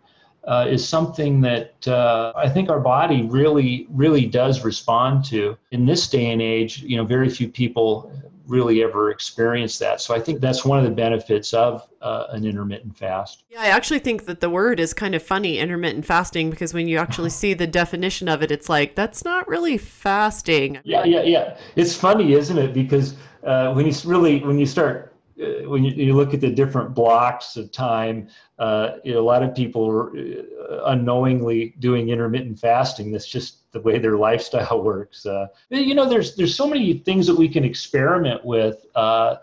uh, 0.49 0.67
is 0.67 0.87
something 0.87 1.43
that 1.43 1.87
uh, 1.87 2.33
I 2.35 2.49
think 2.49 2.71
our 2.71 2.81
body 2.81 3.23
really, 3.23 3.87
really 3.91 4.25
does 4.25 4.65
respond 4.65 5.25
to. 5.27 5.57
In 5.73 5.85
this 5.85 6.09
day 6.09 6.33
and 6.33 6.41
age, 6.41 6.83
you 6.83 6.97
know, 6.97 7.05
very 7.05 7.29
few 7.29 7.49
people 7.49 8.11
really 8.47 8.83
ever 8.83 9.11
experience 9.11 9.79
that. 9.79 10.01
So 10.01 10.15
I 10.15 10.21
think 10.21 10.41
that's 10.41 10.65
one 10.65 10.79
of 10.79 10.85
the 10.85 10.91
benefits 10.91 11.53
of 11.53 11.87
uh, 12.01 12.29
an 12.31 12.47
intermittent 12.47 12.97
fast. 12.97 13.45
Yeah, 13.51 13.61
I 13.61 13.67
actually 13.67 13.99
think 13.99 14.25
that 14.25 14.41
the 14.41 14.49
word 14.49 14.81
is 14.81 14.95
kind 14.95 15.15
of 15.15 15.23
funny, 15.23 15.59
intermittent 15.59 16.07
fasting, 16.07 16.49
because 16.49 16.73
when 16.73 16.89
you 16.89 16.97
actually 16.97 17.31
see 17.43 17.53
the 17.53 17.67
definition 17.67 18.27
of 18.27 18.43
it, 18.43 18.51
it's 18.51 18.71
like 18.71 18.95
that's 18.95 19.27
not 19.27 19.47
really 19.49 19.77
fasting. 19.77 20.79
Yeah, 20.83 21.05
yeah, 21.05 21.23
yeah. 21.23 21.59
It's 21.77 21.95
funny, 21.95 22.33
isn't 22.33 22.57
it? 22.57 22.73
Because 22.73 23.17
uh, 23.45 23.75
when 23.75 23.87
you 23.87 23.93
really 24.07 24.41
when 24.41 24.59
you 24.59 24.67
start 24.67 25.15
when 25.39 25.85
you, 25.85 25.93
you, 25.93 26.15
look 26.15 26.35
at 26.35 26.41
the 26.41 26.51
different 26.51 26.95
blocks 26.95 27.57
of 27.57 27.71
time, 27.71 28.29
uh, 28.59 28.97
you 29.05 29.15
know, 29.15 29.21
a 29.21 29.23
lot 29.23 29.43
of 29.43 29.55
people 29.55 29.89
are 29.89 30.11
uh, 30.17 30.85
unknowingly 30.87 31.75
doing 31.79 32.09
intermittent 32.09 32.59
fasting. 32.59 33.13
That's 33.13 33.27
just 33.27 33.71
the 33.73 33.81
way 33.81 33.99
their 33.99 34.17
lifestyle 34.29 34.83
works. 34.83 35.27
Uh, 35.27 35.47
you 35.71 35.95
know, 35.95 36.09
there's 36.09 36.35
there's 36.35 36.57
so 36.57 36.67
many 36.67 36.95
things 36.95 37.27
that 37.27 37.37
we 37.37 37.49
can 37.49 37.65
experiment 37.65 38.45
with. 38.45 38.85
Uh, 38.97 39.37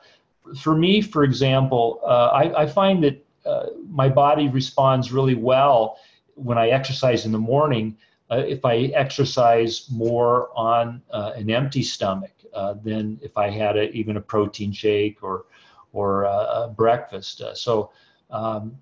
for 0.60 0.76
me, 0.76 1.02
for 1.02 1.24
example, 1.24 2.02
uh, 2.04 2.28
I, 2.28 2.64
I, 2.64 2.66
find 2.68 3.04
that 3.04 3.26
my 3.90 4.08
body 4.10 4.48
responds 4.48 5.12
really 5.12 5.34
well 5.34 5.98
when 6.36 6.58
I 6.58 6.70
exercise 6.70 7.26
in 7.26 7.32
the 7.32 7.40
morning. 7.40 7.98
if 8.30 8.64
I 8.64 8.92
exercise 8.94 9.88
more 9.90 10.50
on 10.56 11.02
an 11.12 11.50
empty 11.50 11.82
stomach 11.84 12.34
than 12.84 13.20
if 13.24 13.38
I 13.38 13.50
had 13.50 13.78
a, 13.78 13.92
even 13.92 14.18
a 14.18 14.22
protein 14.22 14.72
shake 14.72 15.24
or 15.24 15.46
or 15.96 16.26
uh, 16.26 16.68
breakfast. 16.68 17.42
Uh, 17.42 17.56
so 17.56 17.92
um, 18.30 18.78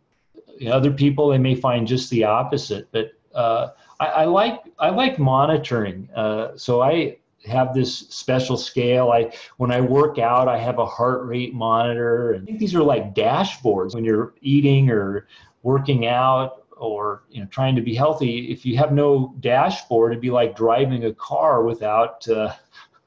you 0.57 0.69
know, 0.69 0.75
other 0.75 0.91
people 0.91 1.29
they 1.29 1.37
may 1.37 1.55
find 1.55 1.87
just 1.87 2.09
the 2.09 2.23
opposite. 2.23 2.87
But 2.91 3.13
uh, 3.33 3.69
I, 3.99 4.05
I, 4.05 4.25
like 4.25 4.61
I 4.79 4.89
like 4.89 5.19
monitoring. 5.19 6.09
Uh, 6.15 6.57
so 6.57 6.81
I 6.81 7.17
have 7.45 7.73
this 7.73 7.99
special 8.09 8.57
scale. 8.57 9.11
I 9.11 9.31
when 9.57 9.71
I 9.71 9.79
work 9.79 10.17
out, 10.17 10.47
I 10.47 10.57
have 10.57 10.79
a 10.79 10.85
heart 10.85 11.25
rate 11.25 11.53
monitor. 11.53 12.33
And 12.33 12.43
I 12.43 12.45
think 12.45 12.59
these 12.59 12.75
are 12.75 12.83
like 12.83 13.13
dashboards 13.13 13.93
when 13.93 14.03
you're 14.03 14.33
eating 14.41 14.89
or 14.89 15.27
working 15.61 16.07
out 16.07 16.65
or 16.77 17.23
you 17.29 17.41
know 17.41 17.47
trying 17.47 17.75
to 17.75 17.81
be 17.81 17.93
healthy. 17.93 18.51
If 18.51 18.65
you 18.65 18.75
have 18.77 18.91
no 18.91 19.35
dashboard, 19.39 20.13
it'd 20.13 20.21
be 20.21 20.31
like 20.31 20.55
driving 20.55 21.05
a 21.05 21.13
car 21.13 21.63
without 21.63 22.27
uh, 22.27 22.53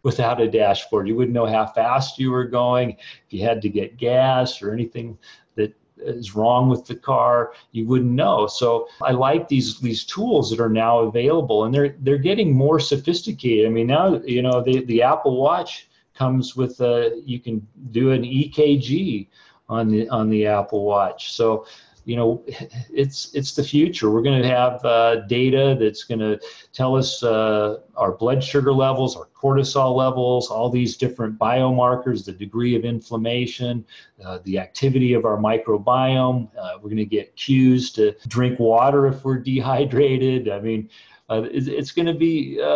without 0.07 0.41
a 0.41 0.49
dashboard. 0.49 1.09
You 1.09 1.17
wouldn't 1.17 1.35
know 1.35 1.47
how 1.47 1.67
fast 1.67 2.17
you 2.17 2.31
were 2.31 2.45
going, 2.45 2.91
if 2.91 3.31
you 3.31 3.43
had 3.43 3.61
to 3.63 3.69
get 3.69 3.97
gas 3.97 4.63
or 4.63 4.73
anything 4.73 5.19
that 5.57 5.75
is 5.99 6.37
wrong 6.37 6.69
with 6.69 6.87
the 6.87 6.95
car, 6.95 7.55
you 7.73 7.87
wouldn't 7.87 8.13
know. 8.13 8.47
So 8.47 8.87
I 9.03 9.11
like 9.11 9.49
these 9.49 9.81
these 9.81 10.05
tools 10.05 10.49
that 10.51 10.61
are 10.61 10.69
now 10.69 11.01
available 11.01 11.65
and 11.65 11.75
they're 11.75 11.97
they're 12.03 12.19
getting 12.19 12.55
more 12.55 12.79
sophisticated. 12.79 13.67
I 13.67 13.71
mean 13.71 13.89
now, 13.89 14.21
you 14.25 14.43
know, 14.43 14.63
the, 14.63 14.85
the 14.85 15.03
Apple 15.03 15.39
Watch 15.43 15.89
comes 16.15 16.55
with 16.55 16.81
a 16.81 17.21
you 17.25 17.41
can 17.41 17.67
do 17.91 18.13
an 18.13 18.23
EKG 18.23 19.27
on 19.69 19.89
the 19.89 20.09
on 20.11 20.31
the 20.31 20.47
Apple 20.47 20.85
Watch. 20.85 21.33
So 21.33 21.67
you 22.07 22.15
know, 22.15 22.43
it's 22.89 23.35
it's 23.35 23.53
the 23.53 23.65
future. 23.65 24.11
We're 24.11 24.23
going 24.23 24.41
to 24.41 24.49
have 24.49 24.83
uh, 24.85 25.27
data 25.27 25.77
that's 25.79 26.05
going 26.05 26.21
to 26.21 26.41
tell 26.73 26.97
us 26.97 27.23
uh, 27.23 27.81
our 27.97 28.13
blood 28.13 28.43
sugar 28.43 28.73
levels, 28.73 29.17
our 29.17 29.29
cortisol 29.35 29.95
levels, 29.97 30.49
all 30.49 30.71
these 30.71 30.97
different 30.97 31.37
biomarkers, 31.37 32.25
the 32.25 32.33
degree 32.33 32.77
of 32.77 32.85
inflammation, 32.85 33.85
uh, 34.25 34.39
the 34.45 34.57
activity 34.57 35.15
of 35.15 35.25
our 35.25 35.37
microbiome. 35.37 36.49
Uh, 36.57 36.75
we're 36.77 36.91
going 36.91 36.97
to 36.97 37.05
get 37.05 37.35
cues 37.35 37.91
to 37.93 38.15
drink 38.29 38.61
water 38.61 39.09
if 39.09 39.25
we're 39.25 39.39
dehydrated. 39.39 40.49
I 40.49 40.61
mean, 40.61 40.89
uh, 41.29 41.43
it's, 41.51 41.67
it's 41.67 41.91
going 41.91 42.07
to 42.07 42.15
be 42.15 42.61
uh, 42.63 42.67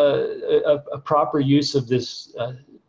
a, 0.67 0.83
a, 0.93 0.99
proper 0.99 1.39
use 1.39 1.77
of 1.77 1.87
this 1.87 2.35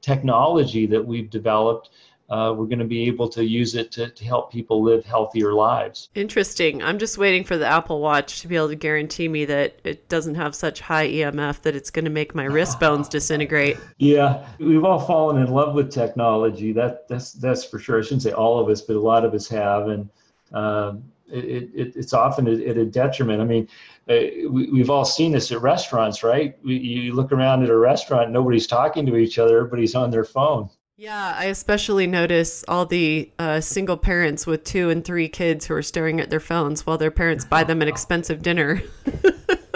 technology 0.01 0.88
that 0.88 1.06
we've 1.06 1.30
developed 1.30 1.91
uh, 2.32 2.54
we're 2.54 2.65
going 2.65 2.80
to 2.80 2.86
be 2.86 3.08
able 3.08 3.28
to 3.28 3.44
use 3.44 3.76
it 3.76 3.91
to, 3.91 4.10
to 4.10 4.24
help 4.24 4.52
people 4.52 4.82
live 4.82 5.06
healthier 5.06 5.52
lives. 5.52 6.10
Interesting. 6.15 6.82
I'm 6.82 6.98
just 6.98 7.17
waiting 7.17 7.44
for 7.44 7.58
the 7.58 7.67
Apple 7.67 8.00
Watch 8.00 8.41
to 8.41 8.48
be 8.48 8.56
able 8.56 8.70
to 8.70 8.76
guarantee 8.76 9.28
me 9.28 9.44
that 9.46 9.80
it 9.84 10.08
doesn't 10.08 10.36
have 10.36 10.56
such 10.56 10.80
high 10.80 11.10
EMF 11.10 11.62
that 11.63 11.76
it's 11.76 11.89
going 11.89 12.06
to 12.06 12.12
make 12.12 12.34
my 12.34 12.46
wrist 12.46 12.80
bones 12.80 13.10
disintegrate. 13.10 13.78
Yeah, 13.98 14.48
we've 14.60 14.86
all 14.86 15.00
fallen 15.00 15.41
in 15.41 15.52
love 15.52 15.76
with 15.76 15.91
technology. 15.91 16.72
That 16.72 17.06
that's 17.10 17.34
that's 17.34 17.65
for 17.65 17.80
sure. 17.80 18.00
I 18.00 18.02
shouldn't 18.02 18.24
say 18.24 18.32
all 18.32 18.60
of 18.60 18.70
us, 18.70 18.80
but 18.80 18.96
a 18.96 19.02
lot 19.02 19.26
of 19.26 19.34
us 19.34 19.50
have, 19.50 19.89
and 19.89 20.10
um, 20.54 21.04
it, 21.28 21.70
it, 21.74 21.96
it's 21.98 22.13
often 22.13 22.48
at 22.48 22.78
a 22.78 22.86
detriment. 22.86 23.41
I 23.41 23.46
mean, 23.46 23.67
uh, 24.10 24.50
we, 24.50 24.80
have 24.80 24.89
all 24.89 25.06
seen 25.06 25.34
this 25.34 25.52
at 25.52 25.62
restaurants, 25.62 26.24
right? 26.24 26.58
We, 26.63 26.78
you 26.78 27.13
look 27.13 27.34
around 27.34 27.63
at 27.63 27.70
a 27.70 27.78
restaurant, 27.78 28.32
nobody's 28.32 28.67
talking 28.67 29.06
to 29.06 29.17
each 29.17 29.38
other, 29.38 29.58
everybody's 29.58 29.96
on 29.96 30.12
their 30.12 30.24
phone. 30.26 30.70
Yeah, 31.01 31.33
I 31.35 31.45
especially 31.45 32.05
notice 32.05 32.63
all 32.67 32.85
the 32.85 33.31
uh, 33.39 33.59
single 33.59 33.97
parents 33.97 34.45
with 34.45 34.63
two 34.63 34.91
and 34.91 35.03
three 35.03 35.27
kids 35.27 35.65
who 35.65 35.73
are 35.73 35.81
staring 35.81 36.19
at 36.19 36.29
their 36.29 36.39
phones 36.39 36.85
while 36.85 36.99
their 36.99 37.09
parents 37.09 37.43
buy 37.43 37.63
them 37.63 37.81
an 37.81 37.87
expensive 37.87 38.43
dinner. 38.43 38.83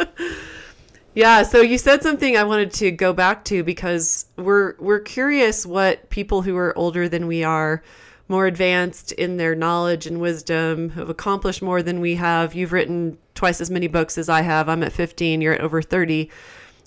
yeah, 1.15 1.41
so 1.41 1.61
you 1.61 1.79
said 1.79 2.03
something 2.03 2.37
I 2.37 2.43
wanted 2.43 2.71
to 2.73 2.91
go 2.91 3.11
back 3.11 3.43
to 3.45 3.63
because 3.63 4.27
we're 4.37 4.75
we're 4.77 4.99
curious 4.99 5.65
what 5.65 6.11
people 6.11 6.43
who 6.43 6.55
are 6.57 6.77
older 6.77 7.09
than 7.09 7.25
we 7.25 7.43
are, 7.43 7.81
more 8.27 8.45
advanced 8.45 9.11
in 9.13 9.37
their 9.37 9.55
knowledge 9.55 10.05
and 10.05 10.21
wisdom, 10.21 10.91
have 10.91 11.09
accomplished 11.09 11.63
more 11.63 11.81
than 11.81 12.01
we 12.01 12.13
have. 12.17 12.53
You've 12.53 12.71
written 12.71 13.17
twice 13.33 13.59
as 13.59 13.71
many 13.71 13.87
books 13.87 14.19
as 14.19 14.29
I 14.29 14.43
have. 14.43 14.69
I'm 14.69 14.83
at 14.83 14.93
15, 14.93 15.41
you're 15.41 15.53
at 15.53 15.61
over 15.61 15.81
30 15.81 16.29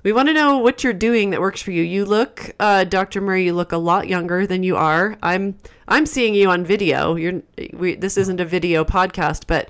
we 0.05 0.13
want 0.13 0.29
to 0.29 0.35
know 0.35 0.59
what 0.59 0.85
you're 0.85 0.93
doing 0.93 1.31
that 1.31 1.41
works 1.41 1.61
for 1.61 1.73
you. 1.73 1.83
You 1.83 2.05
look, 2.05 2.53
uh, 2.61 2.85
Dr. 2.85 3.21
Murray, 3.21 3.45
you 3.45 3.53
look 3.53 3.73
a 3.73 3.79
lot 3.79 4.09
younger 4.09 4.47
than 4.47 4.63
you 4.63 4.77
are. 4.77 5.17
I'm 5.23 5.59
I'm 5.89 6.07
seeing 6.07 6.35
you 6.35 6.51
on 6.51 6.65
video. 6.65 7.17
You're 7.17 7.43
we, 7.73 7.97
this 7.97 8.17
isn't 8.17 8.41
a 8.41 8.45
video 8.45 8.85
podcast, 8.85 9.45
but 9.47 9.69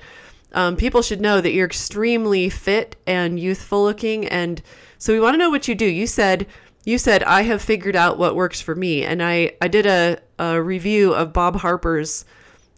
um, 0.53 0.77
people 0.77 1.03
should 1.03 1.21
know 1.21 1.41
that 1.41 1.53
you're 1.53 1.67
extremely 1.67 2.51
fit 2.51 2.97
and 3.07 3.38
youthful 3.38 3.83
looking. 3.83 4.27
And 4.27 4.61
so 4.99 5.12
we 5.12 5.21
want 5.21 5.35
to 5.35 5.38
know 5.38 5.51
what 5.51 5.69
you 5.69 5.75
do. 5.75 5.87
You 5.87 6.07
said 6.07 6.47
you 6.85 6.99
said 6.99 7.23
I 7.23 7.43
have 7.43 7.62
figured 7.62 7.97
out 7.97 8.19
what 8.19 8.37
works 8.37 8.61
for 8.61 8.75
me, 8.75 9.05
and 9.05 9.23
I 9.23 9.53
I 9.62 9.69
did 9.69 9.87
a, 9.87 10.19
a 10.38 10.62
review 10.62 11.14
of 11.14 11.33
Bob 11.33 11.57
Harper's 11.57 12.25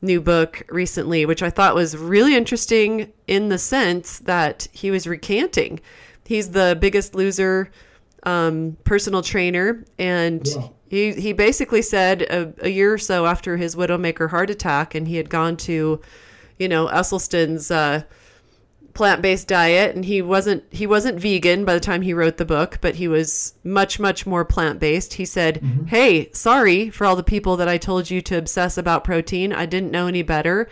new 0.02 0.20
book 0.20 0.62
recently, 0.70 1.26
which 1.26 1.42
I 1.42 1.50
thought 1.50 1.74
was 1.74 1.96
really 1.96 2.34
interesting 2.34 3.12
in 3.26 3.50
the 3.50 3.58
sense 3.58 4.18
that 4.20 4.66
he 4.72 4.90
was 4.90 5.06
recanting 5.06 5.80
he's 6.30 6.52
the 6.52 6.78
biggest 6.80 7.12
loser 7.16 7.72
um, 8.22 8.76
personal 8.84 9.20
trainer 9.20 9.84
and 9.98 10.46
yeah. 10.46 10.68
he 10.88 11.12
he 11.14 11.32
basically 11.32 11.82
said 11.82 12.22
a, 12.22 12.54
a, 12.60 12.68
year 12.68 12.94
or 12.94 12.98
so 12.98 13.26
after 13.26 13.56
his 13.56 13.74
widowmaker 13.74 14.30
heart 14.30 14.48
attack 14.48 14.94
and 14.94 15.08
he 15.08 15.16
had 15.16 15.28
gone 15.28 15.56
to 15.56 16.00
you 16.56 16.68
know 16.68 16.86
Esselstyn's 16.86 17.72
uh, 17.72 18.04
plant-based 18.94 19.48
diet 19.48 19.96
and 19.96 20.04
he 20.04 20.22
wasn't 20.22 20.62
he 20.70 20.86
wasn't 20.86 21.18
vegan 21.18 21.64
by 21.64 21.74
the 21.74 21.80
time 21.80 22.02
he 22.02 22.14
wrote 22.14 22.36
the 22.36 22.44
book 22.44 22.78
but 22.80 22.94
he 22.94 23.08
was 23.08 23.54
much 23.64 23.98
much 23.98 24.24
more 24.24 24.44
plant-based 24.44 25.14
he 25.14 25.24
said 25.24 25.60
mm-hmm. 25.60 25.86
hey 25.86 26.30
sorry 26.32 26.90
for 26.90 27.06
all 27.06 27.16
the 27.16 27.24
people 27.24 27.56
that 27.56 27.68
I 27.68 27.76
told 27.76 28.08
you 28.08 28.20
to 28.20 28.38
obsess 28.38 28.78
about 28.78 29.02
protein 29.02 29.52
I 29.52 29.66
didn't 29.66 29.90
know 29.90 30.06
any 30.06 30.22
better 30.22 30.68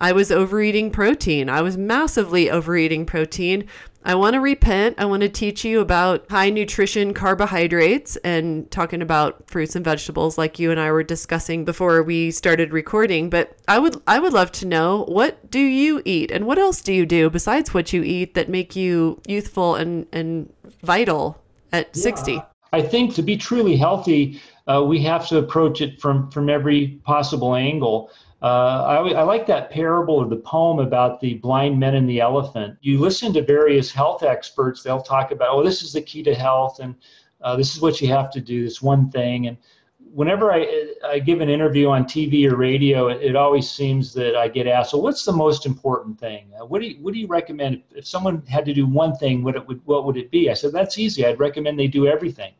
I 0.00 0.12
was 0.12 0.32
overeating 0.32 0.90
protein. 0.90 1.50
I 1.50 1.60
was 1.60 1.76
massively 1.76 2.50
overeating 2.50 3.04
protein. 3.04 3.66
I 4.02 4.14
want 4.14 4.34
to 4.34 4.40
repent. 4.40 4.96
I 4.98 5.04
want 5.04 5.22
to 5.22 5.28
teach 5.28 5.64
you 5.64 5.80
about 5.80 6.30
high 6.30 6.48
nutrition 6.48 7.12
carbohydrates 7.12 8.16
and 8.18 8.70
talking 8.70 9.02
about 9.02 9.50
fruits 9.50 9.76
and 9.76 9.84
vegetables 9.84 10.38
like 10.38 10.58
you 10.58 10.70
and 10.70 10.80
I 10.80 10.90
were 10.90 11.02
discussing 11.02 11.66
before 11.66 12.02
we 12.02 12.30
started 12.30 12.72
recording. 12.72 13.28
But 13.28 13.58
I 13.68 13.78
would 13.78 14.00
I 14.06 14.18
would 14.18 14.32
love 14.32 14.52
to 14.52 14.66
know 14.66 15.04
what 15.06 15.50
do 15.50 15.60
you 15.60 16.00
eat 16.06 16.30
and 16.30 16.46
what 16.46 16.58
else 16.58 16.80
do 16.80 16.94
you 16.94 17.04
do 17.04 17.28
besides 17.28 17.74
what 17.74 17.92
you 17.92 18.02
eat 18.02 18.34
that 18.34 18.48
make 18.48 18.74
you 18.74 19.20
youthful 19.26 19.74
and 19.74 20.06
and 20.12 20.50
vital 20.82 21.42
at 21.72 21.90
yeah. 21.94 22.02
60? 22.02 22.42
I 22.72 22.82
think 22.82 23.14
to 23.16 23.22
be 23.22 23.36
truly 23.36 23.76
healthy, 23.76 24.40
uh, 24.66 24.82
we 24.82 25.02
have 25.02 25.28
to 25.28 25.38
approach 25.38 25.82
it 25.82 26.00
from 26.00 26.30
from 26.30 26.48
every 26.48 27.00
possible 27.04 27.54
angle. 27.54 28.10
Uh, 28.42 28.84
I, 28.86 28.96
I, 29.10 29.22
like 29.22 29.46
that 29.46 29.70
parable 29.70 30.14
or 30.14 30.26
the 30.26 30.36
poem 30.36 30.78
about 30.78 31.20
the 31.20 31.34
blind 31.34 31.78
men 31.78 31.94
and 31.94 32.08
the 32.08 32.20
elephant. 32.20 32.78
You 32.80 32.98
listen 32.98 33.34
to 33.34 33.42
various 33.42 33.92
health 33.92 34.22
experts, 34.22 34.82
they'll 34.82 35.02
talk 35.02 35.30
about, 35.30 35.50
oh, 35.50 35.62
this 35.62 35.82
is 35.82 35.92
the 35.92 36.00
key 36.00 36.22
to 36.22 36.34
health, 36.34 36.80
and 36.80 36.94
uh, 37.42 37.54
this 37.56 37.74
is 37.74 37.82
what 37.82 38.00
you 38.00 38.08
have 38.08 38.30
to 38.30 38.40
do, 38.40 38.64
this 38.64 38.80
one 38.80 39.10
thing. 39.10 39.46
And 39.48 39.58
whenever 40.12 40.52
I, 40.52 40.94
I 41.04 41.18
give 41.18 41.42
an 41.42 41.50
interview 41.50 41.88
on 41.88 42.04
TV 42.04 42.50
or 42.50 42.56
radio, 42.56 43.08
it, 43.08 43.20
it 43.22 43.36
always 43.36 43.70
seems 43.70 44.14
that 44.14 44.36
I 44.36 44.48
get 44.48 44.66
asked, 44.66 44.94
well, 44.94 45.02
what's 45.02 45.26
the 45.26 45.32
most 45.32 45.66
important 45.66 46.18
thing? 46.18 46.50
Uh, 46.58 46.64
what, 46.64 46.80
do 46.80 46.88
you, 46.88 47.02
what 47.02 47.12
do 47.12 47.20
you 47.20 47.26
recommend? 47.26 47.82
If 47.94 48.06
someone 48.06 48.42
had 48.46 48.64
to 48.64 48.72
do 48.72 48.86
one 48.86 49.14
thing, 49.16 49.44
what, 49.44 49.54
it 49.54 49.66
would, 49.68 49.80
what 49.84 50.06
would 50.06 50.16
it 50.16 50.30
be? 50.30 50.50
I 50.50 50.54
said, 50.54 50.72
that's 50.72 50.98
easy. 50.98 51.26
I'd 51.26 51.38
recommend 51.38 51.78
they 51.78 51.88
do 51.88 52.06
everything. 52.06 52.54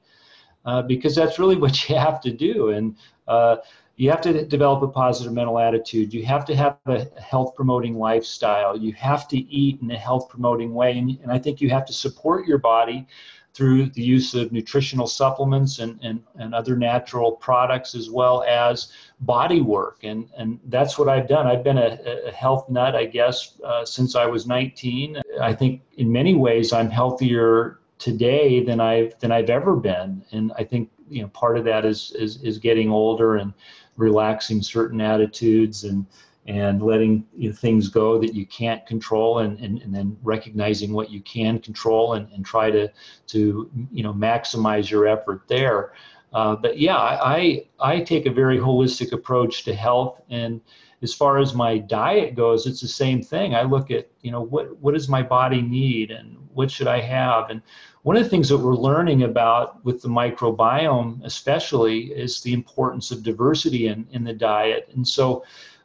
Uh, 0.67 0.83
because 0.83 1.15
that's 1.15 1.39
really 1.39 1.57
what 1.65 1.89
you 1.89 1.97
have 1.97 2.21
to 2.21 2.31
do. 2.31 2.71
And 2.71 2.97
uh, 3.27 3.57
you 4.01 4.09
have 4.09 4.23
to 4.23 4.47
develop 4.47 4.83
a 4.83 4.89
positive 4.89 5.35
mental 5.35 5.59
attitude. 5.59 6.15
You 6.15 6.25
have 6.25 6.47
to 6.47 6.57
have 6.57 6.79
a 6.87 7.07
health 7.21 7.55
promoting 7.55 7.99
lifestyle. 7.99 8.75
You 8.75 8.95
have 8.95 9.29
to 9.29 9.37
eat 9.37 9.83
in 9.83 9.91
a 9.91 9.99
health 9.99 10.31
promoting 10.31 10.73
way. 10.73 10.97
And, 10.97 11.19
and 11.23 11.31
I 11.31 11.39
think 11.39 11.61
you 11.61 11.69
have 11.69 11.85
to 11.85 11.93
support 11.93 12.47
your 12.47 12.57
body 12.57 13.07
through 13.53 13.91
the 13.91 14.01
use 14.01 14.33
of 14.33 14.53
nutritional 14.53 15.07
supplements 15.07 15.81
and, 15.81 16.01
and, 16.03 16.23
and 16.37 16.55
other 16.55 16.77
natural 16.77 17.33
products 17.33 17.95
as 17.95 18.09
well 18.09 18.43
as 18.45 18.91
body 19.21 19.61
work. 19.61 19.99
And, 20.03 20.31
and 20.35 20.59
that's 20.69 20.99
what 20.99 21.11
I've 21.11 21.29
done. 21.29 21.47
I've 21.47 21.63
been 21.63 21.77
a, 21.77 21.99
a 22.27 22.33
health 22.33 22.71
nut, 22.71 22.97
I 22.97 23.05
guess, 23.05 23.61
uh, 23.63 23.85
since 23.85 24.17
I 24.17 24.25
was 24.25 24.47
19. 24.47 25.21
I 25.43 25.53
think 25.53 25.83
in 25.99 26.11
many 26.11 26.35
ways 26.35 26.73
I'm 26.73 26.89
healthier 26.89 27.81
today 27.99 28.65
than 28.65 28.81
I've 28.81 29.19
than 29.21 29.31
I've 29.31 29.51
ever 29.51 29.77
been. 29.77 30.25
And 30.33 30.53
I 30.57 30.65
think 30.65 30.91
you 31.11 31.23
know 31.23 31.29
part 31.29 31.59
of 31.59 31.65
that 31.65 31.85
is 31.85 32.13
is, 32.19 32.43
is 32.43 32.59
getting 32.59 32.91
older 32.91 33.37
and 33.37 33.53
relaxing 34.01 34.63
certain 34.63 35.01
attitudes 35.01 35.85
and 35.85 36.07
and 36.47 36.83
letting 36.83 37.25
you 37.37 37.51
know, 37.51 37.55
things 37.55 37.89
go 37.89 38.19
that 38.19 38.35
you 38.35 38.47
can't 38.47 38.85
control 38.87 39.41
and, 39.41 39.61
and, 39.61 39.83
and 39.83 39.95
then 39.95 40.17
recognizing 40.23 40.93
what 40.93 41.11
you 41.11 41.21
can 41.21 41.59
control 41.59 42.15
and, 42.15 42.27
and 42.33 42.45
try 42.45 42.71
to 42.71 42.89
to 43.29 43.71
you 43.93 44.03
know 44.03 44.13
maximize 44.13 44.91
your 44.91 45.07
effort 45.07 45.43
there. 45.47 45.93
Uh, 46.33 46.55
but 46.57 46.79
yeah 46.79 46.97
I, 46.97 47.65
I 47.81 48.01
take 48.01 48.27
a 48.27 48.31
very 48.31 48.57
holistic 48.57 49.13
approach 49.13 49.65
to 49.65 49.75
health 49.75 50.23
and 50.31 50.61
as 51.03 51.15
far 51.15 51.39
as 51.39 51.55
my 51.55 51.79
diet 51.79 52.35
goes 52.35 52.67
it's 52.67 52.81
the 52.81 52.89
same 52.89 53.23
thing. 53.23 53.55
I 53.55 53.63
look 53.63 53.91
at 53.91 54.09
you 54.23 54.31
know 54.31 54.43
what 54.43 54.77
what 54.79 54.95
does 54.95 55.09
my 55.09 55.23
body 55.23 55.63
need 55.63 56.11
and 56.11 56.37
what 56.53 56.71
should 56.71 56.89
i 56.89 57.01
have? 57.01 57.51
And 57.51 57.63
one 58.03 58.17
of 58.17 58.23
the 58.23 58.29
things 58.29 58.49
that 58.49 58.59
we're 58.59 58.75
learning 58.75 59.23
about 59.23 59.85
with 59.85 60.03
the 60.03 60.09
microbiome 60.09 61.25
especially 61.25 62.13
is 62.13 62.41
the 62.41 62.53
importance 62.53 63.11
of 63.11 63.23
diversity 63.23 63.89
in, 63.89 64.07
in 64.11 64.25
the 64.25 64.33
diet. 64.33 64.89
And 64.95 65.07
so 65.07 65.45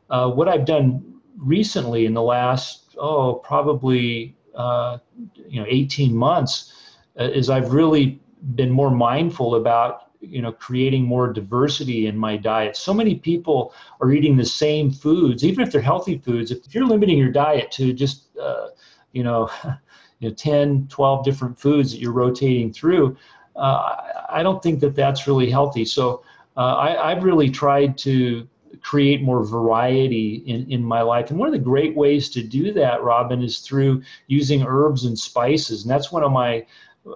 uh, 0.10 0.30
what 0.32 0.48
I've 0.48 0.66
done 0.66 1.20
recently 1.38 2.06
in 2.06 2.14
the 2.14 2.22
last, 2.22 2.96
oh, 2.98 3.36
probably, 3.36 4.36
uh, 4.56 5.00
you 5.48 5.60
know, 5.60 5.66
18 5.68 6.16
months 6.16 6.74
uh, 7.20 7.24
is 7.24 7.50
I've 7.50 7.74
really 7.74 8.22
been 8.56 8.72
more 8.72 8.92
mindful 8.92 9.56
about 9.56 10.05
you 10.30 10.42
know 10.42 10.52
creating 10.52 11.04
more 11.04 11.32
diversity 11.32 12.08
in 12.08 12.18
my 12.18 12.36
diet 12.38 12.76
so 12.76 12.94
many 12.94 13.16
people 13.16 13.74
are 14.02 14.12
eating 14.12 14.36
the 14.38 14.46
same 14.46 14.92
foods 14.92 15.44
even 15.44 15.62
if 15.62 15.72
they're 15.72 15.82
healthy 15.82 16.18
foods 16.18 16.52
if 16.52 16.74
you're 16.74 16.86
limiting 16.86 17.18
your 17.18 17.32
diet 17.32 17.72
to 17.72 17.94
just 17.94 18.36
uh, 18.38 18.68
you 19.12 19.24
know 19.24 19.50
you 20.20 20.30
know 20.30 20.36
10 20.36 20.88
12 20.88 21.26
different 21.26 21.60
foods 21.60 21.92
that 21.92 22.00
you're 22.00 22.12
rotating 22.12 22.72
through 22.72 23.16
uh, 23.56 23.96
i 24.30 24.42
don't 24.42 24.62
think 24.62 24.80
that 24.80 24.96
that's 24.96 25.28
really 25.28 25.50
healthy 25.50 25.86
so 25.86 26.24
uh, 26.58 26.76
I, 26.76 27.12
i've 27.12 27.24
really 27.24 27.50
tried 27.50 27.98
to 28.00 28.48
create 28.82 29.22
more 29.22 29.44
variety 29.44 30.44
in, 30.46 30.70
in 30.72 30.84
my 30.84 31.02
life. 31.02 31.30
And 31.30 31.40
one 31.40 31.48
of 31.48 31.54
the 31.54 31.60
great 31.60 31.96
ways 31.96 32.30
to 32.30 32.44
do 32.44 32.72
that, 32.74 33.02
Robyn, 33.02 33.44
is 33.44 33.60
through 33.60 34.04
using 34.28 34.64
herbs 34.64 35.06
and 35.06 35.18
spices. 35.18 35.84
And 35.84 35.92
that's 35.92 36.12
one 36.12 36.24
of 36.24 36.32
my 36.32 36.66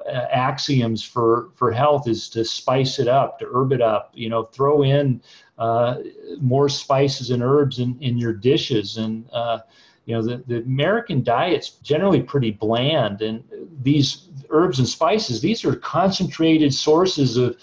axioms 0.07 1.03
for, 1.03 1.49
for 1.55 1.71
health 1.71 2.07
is 2.07 2.29
to 2.29 2.45
spice 2.45 2.99
it 2.99 3.07
up, 3.07 3.39
to 3.39 3.45
herb 3.53 3.71
it 3.71 3.81
up, 3.81 4.11
you 4.13 4.29
know, 4.29 4.43
throw 4.43 4.83
in 4.83 5.21
uh, 5.57 5.97
more 6.39 6.69
spices 6.69 7.31
and 7.31 7.41
herbs 7.43 7.79
in, 7.79 7.97
in 7.99 8.17
your 8.17 8.33
dishes. 8.33 8.97
And, 8.97 9.27
uh, 9.33 9.59
you 10.05 10.15
know, 10.15 10.21
the, 10.21 10.43
the 10.47 10.57
American 10.57 11.23
diet's 11.23 11.69
generally 11.81 12.21
pretty 12.21 12.51
bland. 12.51 13.21
And 13.21 13.43
these 13.81 14.29
herbs 14.49 14.79
and 14.79 14.87
spices, 14.87 15.41
these 15.41 15.65
are 15.65 15.75
concentrated 15.75 16.73
sources 16.73 17.37
of 17.37 17.57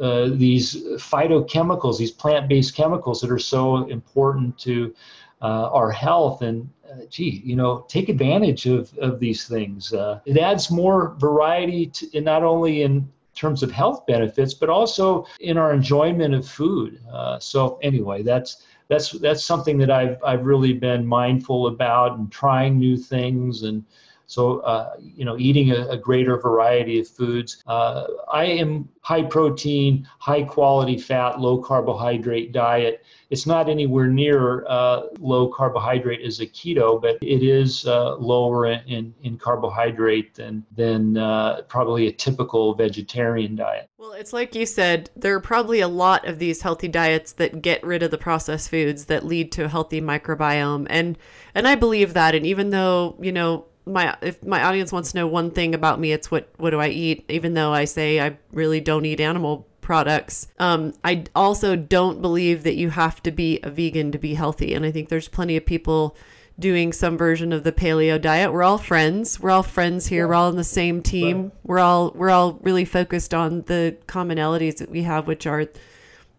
uh, 0.00 0.28
these 0.32 0.74
phytochemicals, 0.98 1.98
these 1.98 2.10
plant-based 2.10 2.74
chemicals 2.74 3.20
that 3.20 3.30
are 3.30 3.38
so 3.38 3.88
important 3.88 4.58
to 4.58 4.94
uh, 5.42 5.70
our 5.70 5.90
health. 5.90 6.42
And 6.42 6.68
uh, 6.83 6.83
gee, 7.10 7.42
you 7.44 7.56
know, 7.56 7.84
take 7.88 8.08
advantage 8.08 8.66
of, 8.66 8.96
of 8.98 9.20
these 9.20 9.46
things. 9.46 9.92
Uh, 9.92 10.20
it 10.26 10.38
adds 10.38 10.70
more 10.70 11.14
variety 11.18 11.86
to, 11.86 12.20
not 12.20 12.42
only 12.42 12.82
in 12.82 13.08
terms 13.34 13.62
of 13.62 13.70
health 13.70 14.06
benefits, 14.06 14.54
but 14.54 14.68
also 14.68 15.26
in 15.40 15.58
our 15.58 15.72
enjoyment 15.72 16.34
of 16.34 16.46
food. 16.46 17.00
Uh, 17.12 17.38
so 17.38 17.78
anyway, 17.82 18.22
that's 18.22 18.64
that's 18.88 19.10
that's 19.12 19.44
something 19.44 19.78
that 19.78 19.90
I've 19.90 20.22
I've 20.22 20.44
really 20.44 20.72
been 20.72 21.06
mindful 21.06 21.66
about 21.66 22.18
and 22.18 22.30
trying 22.30 22.78
new 22.78 22.96
things 22.96 23.62
and 23.62 23.84
so, 24.26 24.60
uh, 24.60 24.94
you 24.98 25.24
know, 25.24 25.36
eating 25.38 25.70
a, 25.70 25.88
a, 25.88 25.96
greater 25.96 26.38
variety 26.38 26.98
of 27.00 27.08
foods. 27.08 27.62
Uh, 27.66 28.06
I 28.32 28.44
am 28.44 28.88
high 29.00 29.22
protein, 29.22 30.08
high 30.18 30.42
quality 30.42 30.98
fat, 30.98 31.40
low 31.40 31.58
carbohydrate 31.58 32.52
diet. 32.52 33.04
It's 33.30 33.46
not 33.46 33.68
anywhere 33.68 34.06
near 34.06 34.64
uh, 34.66 35.04
low 35.18 35.48
carbohydrate 35.48 36.22
as 36.22 36.40
a 36.40 36.46
keto, 36.46 37.00
but 37.00 37.18
it 37.20 37.42
is 37.42 37.86
uh, 37.86 38.16
lower 38.16 38.66
in, 38.66 39.14
in 39.22 39.36
carbohydrate 39.36 40.34
than, 40.34 40.64
than 40.74 41.16
uh, 41.18 41.62
probably 41.62 42.06
a 42.06 42.12
typical 42.12 42.74
vegetarian 42.74 43.56
diet. 43.56 43.88
Well, 43.98 44.12
it's 44.12 44.32
like 44.32 44.54
you 44.54 44.66
said, 44.66 45.10
there 45.16 45.34
are 45.34 45.40
probably 45.40 45.80
a 45.80 45.88
lot 45.88 46.26
of 46.26 46.38
these 46.38 46.62
healthy 46.62 46.88
diets 46.88 47.32
that 47.32 47.62
get 47.62 47.82
rid 47.82 48.02
of 48.02 48.10
the 48.10 48.18
processed 48.18 48.70
foods 48.70 49.06
that 49.06 49.24
lead 49.24 49.50
to 49.52 49.64
a 49.64 49.68
healthy 49.68 50.00
microbiome. 50.00 50.86
And 50.90 51.18
and 51.54 51.66
I 51.68 51.74
believe 51.74 52.14
that. 52.14 52.34
And 52.34 52.44
even 52.44 52.70
though, 52.70 53.16
you 53.20 53.32
know, 53.32 53.66
my 53.86 54.16
if 54.22 54.42
my 54.44 54.62
audience 54.62 54.92
wants 54.92 55.12
to 55.12 55.18
know 55.18 55.26
one 55.26 55.50
thing 55.50 55.74
about 55.74 56.00
me, 56.00 56.12
it's 56.12 56.30
what 56.30 56.48
what 56.56 56.70
do 56.70 56.80
I 56.80 56.88
eat? 56.88 57.24
Even 57.28 57.54
though 57.54 57.72
I 57.72 57.84
say 57.84 58.20
I 58.20 58.36
really 58.52 58.80
don't 58.80 59.04
eat 59.04 59.20
animal 59.20 59.66
products. 59.80 60.48
Um, 60.58 60.94
I 61.04 61.24
also 61.34 61.76
don't 61.76 62.22
believe 62.22 62.62
that 62.62 62.74
you 62.74 62.90
have 62.90 63.22
to 63.24 63.30
be 63.30 63.60
a 63.62 63.70
vegan 63.70 64.12
to 64.12 64.18
be 64.18 64.34
healthy, 64.34 64.74
and 64.74 64.84
I 64.84 64.90
think 64.90 65.08
there's 65.08 65.28
plenty 65.28 65.56
of 65.56 65.66
people 65.66 66.16
doing 66.58 66.92
some 66.92 67.18
version 67.18 67.52
of 67.52 67.64
the 67.64 67.72
paleo 67.72 68.20
diet. 68.20 68.52
We're 68.52 68.62
all 68.62 68.78
friends. 68.78 69.40
We're 69.40 69.50
all 69.50 69.62
friends 69.62 70.06
here. 70.06 70.28
We're 70.28 70.34
all 70.34 70.48
on 70.48 70.56
the 70.56 70.64
same 70.64 71.02
team. 71.02 71.42
Right. 71.42 71.52
We're 71.64 71.78
all 71.80 72.12
we're 72.14 72.30
all 72.30 72.58
really 72.62 72.84
focused 72.84 73.34
on 73.34 73.62
the 73.62 73.96
commonalities 74.06 74.76
that 74.78 74.90
we 74.90 75.02
have, 75.02 75.26
which 75.26 75.46
are 75.46 75.66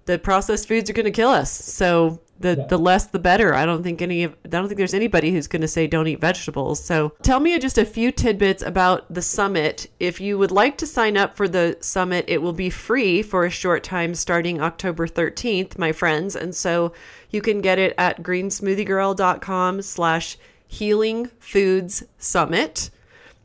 the 0.05 0.19
processed 0.19 0.67
foods 0.67 0.89
are 0.89 0.93
going 0.93 1.05
to 1.05 1.12
kill 1.12 1.29
us. 1.29 1.51
So 1.51 2.21
the 2.39 2.56
yeah. 2.58 2.67
the 2.67 2.78
less 2.78 3.06
the 3.08 3.19
better. 3.19 3.54
I 3.54 3.65
don't 3.65 3.84
think 3.84 4.02
any 4.02 4.24
of 4.24 4.36
I 4.43 4.50
don't 4.50 4.67
think 4.67 4.78
there's 4.78 4.93
anybody 4.93 5.32
who's 5.32 5.48
going 5.48 5.62
to 5.62 5.67
say 5.67 5.88
don't 5.88 6.08
eat 6.08 6.19
vegetables. 6.19 6.84
So 6.84 7.13
tell 7.21 7.39
me 7.39 7.58
just 7.60 7.78
a 7.78 7.86
few 7.86 8.12
tidbits 8.12 8.62
about 8.62 9.12
the 9.13 9.21
summit. 9.21 9.89
If 10.00 10.19
you 10.19 10.38
would 10.38 10.52
like 10.52 10.78
to 10.80 10.88
sign 10.88 11.17
up 11.17 11.36
for 11.36 11.48
the 11.48 11.78
summit, 11.80 12.26
it 12.28 12.41
will 12.41 12.54
be 12.54 12.69
free 12.69 13.21
for 13.21 13.45
a 13.45 13.50
short 13.50 13.84
time 13.84 14.15
starting 14.15 14.62
October 14.62 15.08
13th, 15.08 15.78
my 15.78 15.91
friends. 15.91 16.36
And 16.36 16.54
so 16.54 16.93
you 17.30 17.41
can 17.41 17.62
get 17.62 17.80
it 17.80 17.93
at 17.98 18.21
greensmoothiegirl.com 18.21 19.82
slash 19.82 20.38
healing 20.67 21.30
foods 21.39 22.04
summit. 22.17 22.89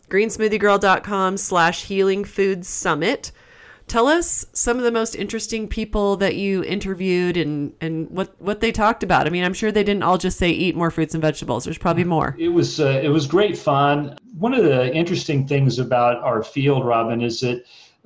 greensmoothiegirl.com 0.09 1.37
slash 1.37 1.85
healing 1.85 2.25
foods 2.25 2.69
summit 2.69 3.31
tell 3.91 4.07
us 4.07 4.47
some 4.53 4.79
of 4.79 4.85
the 4.85 4.93
most 4.93 5.17
interesting 5.17 5.67
people 5.67 6.17
that 6.17 6.37
you 6.37 6.63
interviewed 6.63 7.37
and 7.37 7.75
and 7.81 8.09
what 8.11 8.41
what 8.41 8.61
they 8.61 8.71
talked 8.71 9.03
about. 9.03 9.27
I 9.27 9.31
mean, 9.31 9.43
I'm 9.43 9.53
sure 9.53 9.73
they 9.73 9.83
didn't 9.83 10.05
all 10.05 10.17
just 10.17 10.39
say 10.39 10.49
eat 10.49 10.77
more 10.77 10.93
fruits 10.93 11.13
and 11.13 11.21
vegetables. 11.21 11.65
There's 11.65 11.77
probably 11.77 12.05
more. 12.05 12.37
It 12.39 12.49
was 12.49 12.81
uh, 12.81 13.01
it 13.03 13.09
was 13.09 13.27
great 13.27 13.59
fun. 13.59 14.17
One 14.39 14.55
of 14.55 14.63
the 14.63 14.95
interesting 14.95 15.47
things 15.47 15.81
about 15.81 16.23
our 16.23 16.43
field, 16.45 16.87
Robyn, 16.87 17.21
is 17.21 17.41
that 17.41 17.65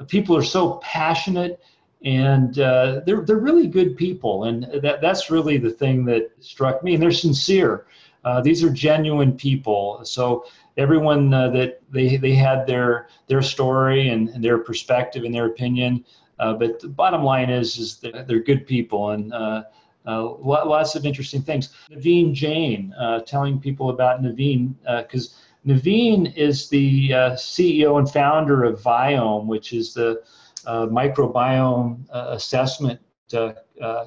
people 0.09 0.35
are 0.35 0.43
so 0.43 0.81
passionate 0.83 1.61
and 2.05 2.59
uh, 2.59 3.01
they're 3.05 3.23
they're 3.23 3.37
really 3.37 3.67
good 3.67 3.97
people, 3.97 4.45
and 4.45 4.65
that 4.83 5.01
that's 5.03 5.31
really 5.31 5.59
the 5.59 5.71
thing 5.71 6.07
that 6.07 6.31
struck 6.41 6.83
me. 6.83 6.95
And 6.95 7.03
they're 7.03 7.11
sincere. 7.11 7.87
Uh, 8.25 8.41
these 8.41 8.65
are 8.65 8.71
genuine 8.71 9.37
people. 9.37 10.01
So 10.05 10.47
everyone 10.77 11.33
uh, 11.33 11.49
that 11.51 11.81
they 11.91 12.17
they 12.17 12.35
had 12.35 12.67
their 12.67 13.09
their 13.27 13.43
story 13.43 14.09
and, 14.09 14.29
and 14.31 14.43
their 14.43 14.59
perspective 14.59 15.25
and 15.25 15.35
their 15.35 15.47
opinion. 15.47 16.05
Uh, 16.39 16.53
but 16.53 16.81
the 16.81 16.89
bottom 16.89 17.23
line 17.23 17.51
is 17.51 17.79
is 17.79 17.99
that 17.99 18.27
they're 18.27 18.41
good 18.41 18.67
people 18.67 19.11
and 19.11 19.33
uh, 19.33 19.63
uh 20.07 20.35
lots 20.43 20.95
of 20.95 21.07
interesting 21.07 21.43
things. 21.43 21.71
Naveen 21.91 22.33
Jain, 22.33 22.95
telling 23.27 23.61
people 23.61 23.91
about 23.91 24.23
Naveen 24.23 24.75
because. 25.03 25.37
Naveen 25.67 26.37
is 26.37 26.69
the 26.69 27.09
CEO 27.09 27.99
and 27.99 28.11
founder 28.11 28.65
of 28.65 28.83
Viome, 28.83 29.47
which 29.47 29.73
is 29.73 29.95
the 29.95 30.23
microbiome 30.67 32.05
assessment 32.11 33.01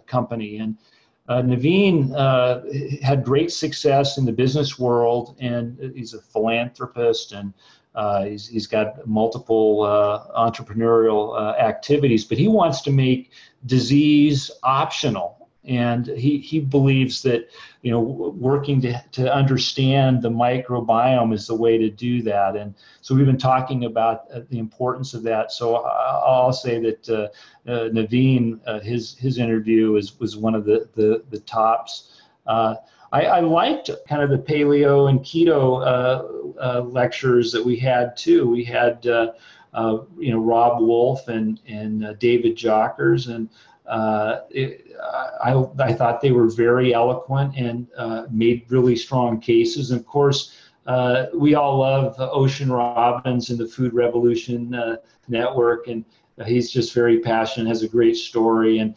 company, 0.06 0.58
and 0.58 0.78
uh, 1.28 1.42
Naveen 1.42 2.14
uh, 2.16 2.62
had 3.06 3.24
great 3.24 3.52
success 3.52 4.18
in 4.18 4.26
the 4.26 4.32
business 4.32 4.80
world, 4.80 5.36
and 5.40 5.78
he's 5.96 6.14
a 6.14 6.22
philanthropist, 6.22 7.34
and 7.34 7.54
uh, 7.96 8.24
he's, 8.24 8.48
he's 8.48 8.68
got 8.68 9.06
multiple 9.08 9.84
uh, 9.84 10.26
entrepreneurial 10.38 11.38
uh, 11.38 11.58
activities. 11.58 12.24
But 12.24 12.38
he 12.38 12.48
wants 12.48 12.82
to 12.84 12.92
make 12.92 13.32
disease 13.66 14.52
optional 14.64 15.37
and 15.68 16.08
he, 16.08 16.38
he 16.38 16.60
believes 16.60 17.22
that 17.24 17.50
you 17.82 17.92
know 17.92 18.00
working 18.00 18.82
to, 18.82 19.04
to 19.12 19.34
understand 19.34 20.22
the 20.22 20.30
microbiome 20.30 21.34
is 21.34 21.48
the 21.48 21.56
way 21.56 21.78
to 21.78 21.90
do 21.90 22.22
that. 22.24 22.56
And 22.56 22.74
so 23.02 23.14
we've 23.14 23.26
been 23.26 23.38
talking 23.38 23.86
about 23.86 24.26
uh, 24.34 24.42
the 24.50 24.60
importance 24.60 25.14
of 25.14 25.24
that. 25.24 25.52
So 25.52 25.76
i'll 25.76 26.54
say 26.54 26.80
that 26.80 27.10
uh, 27.10 27.70
uh, 27.70 27.90
naveen 27.90 28.60
uh, 28.66 28.80
his 28.80 29.18
his 29.18 29.38
interview 29.38 29.96
is, 29.96 30.20
was 30.20 30.38
one 30.38 30.56
of 30.56 30.66
the 30.66 30.90
the, 30.96 31.24
the 31.30 31.40
tops. 31.42 32.14
Uh, 32.46 32.76
I, 33.12 33.26
I, 33.26 33.40
liked 33.40 33.90
kind 34.08 34.22
of 34.22 34.30
the 34.30 34.38
paleo 34.38 35.10
and 35.10 35.20
keto 35.22 35.82
uh, 36.60 36.82
lectures 36.82 37.52
that 37.54 37.66
we 37.66 37.78
had 37.78 38.18
too. 38.18 38.50
We 38.50 38.64
had 38.64 39.06
uh, 39.78 40.00
you 40.18 40.32
know 40.32 40.40
Robb 40.40 40.82
Wolf 40.82 41.28
and 41.28 41.60
and 41.68 42.06
uh, 42.06 42.14
David 42.14 42.58
Jockers, 42.58 43.34
and 43.34 43.50
uh, 43.88 44.42
it, 44.50 44.86
I 45.44 45.64
I 45.80 45.94
thought 45.94 46.22
they 46.22 46.32
were 46.32 46.50
very 46.50 46.94
eloquent 46.94 47.56
and 47.56 47.88
uh, 47.98 48.26
made 48.30 48.66
really 48.70 48.96
strong 48.96 49.40
cases. 49.40 49.92
And 49.92 50.00
of 50.00 50.06
course, 50.06 50.56
uh, 50.86 51.28
we 51.34 51.56
all 51.56 51.80
love 51.80 52.16
Ocean 52.20 52.72
Robbins 52.72 53.50
and 53.50 53.60
the 53.60 53.68
Food 53.68 53.94
Revolution 53.94 54.74
uh, 54.76 54.98
Network, 55.28 55.88
and 55.88 56.06
he's 56.46 56.72
just 56.72 56.94
very 56.94 57.20
passionate, 57.20 57.68
has 57.68 57.84
a 57.84 57.88
great 57.88 58.16
story, 58.16 58.80
and 58.80 58.96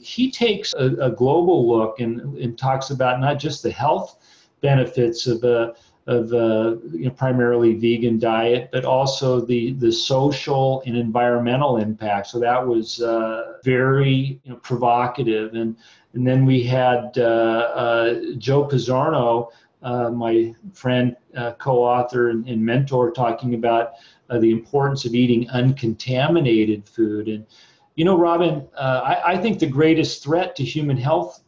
he 0.00 0.30
takes 0.30 0.74
a, 0.74 0.86
a, 0.96 1.10
global 1.10 1.68
look 1.68 2.00
and, 2.00 2.36
and 2.38 2.58
talks 2.58 2.90
about 2.90 3.20
not 3.20 3.38
just 3.38 3.62
the 3.62 3.70
health 3.70 4.18
benefits 4.60 5.26
of 5.26 5.44
a 5.44 5.74
of 6.06 6.32
uh, 6.32 6.76
you 6.92 7.06
know, 7.06 7.10
primarily 7.10 7.74
vegan 7.74 8.18
diet, 8.18 8.68
but 8.72 8.84
also 8.84 9.40
the 9.40 9.72
the 9.74 9.90
social 9.90 10.82
and 10.86 10.96
environmental 10.96 11.78
impact. 11.78 12.28
So 12.28 12.38
that 12.40 12.64
was 12.64 13.00
uh, 13.00 13.54
very 13.64 14.40
you 14.44 14.50
know, 14.50 14.56
provocative. 14.56 15.54
And 15.54 15.76
and 16.14 16.26
then 16.26 16.46
we 16.46 16.62
had 16.62 17.18
uh, 17.18 17.72
uh 17.74 18.14
Joe 18.38 18.68
Pizzorno, 18.68 19.50
uh, 19.82 20.10
my 20.10 20.54
friend, 20.72 21.16
uh, 21.36 21.52
co-author 21.52 22.30
and, 22.30 22.48
and, 22.48 22.64
mentor, 22.64 23.10
talking 23.10 23.54
about 23.54 23.92
the 24.28 24.50
importance 24.50 25.04
of 25.04 25.14
eating 25.14 25.48
uncontaminated 25.50 26.88
food. 26.88 27.28
And 27.28 27.46
you 27.96 28.04
know, 28.04 28.16
Robyn, 28.16 28.68
I, 28.78 29.22
I 29.26 29.36
think 29.38 29.58
the 29.58 29.66
greatest 29.66 30.22
threat 30.22 30.54
to 30.56 30.64
human 30.64 30.96
health 30.96 31.42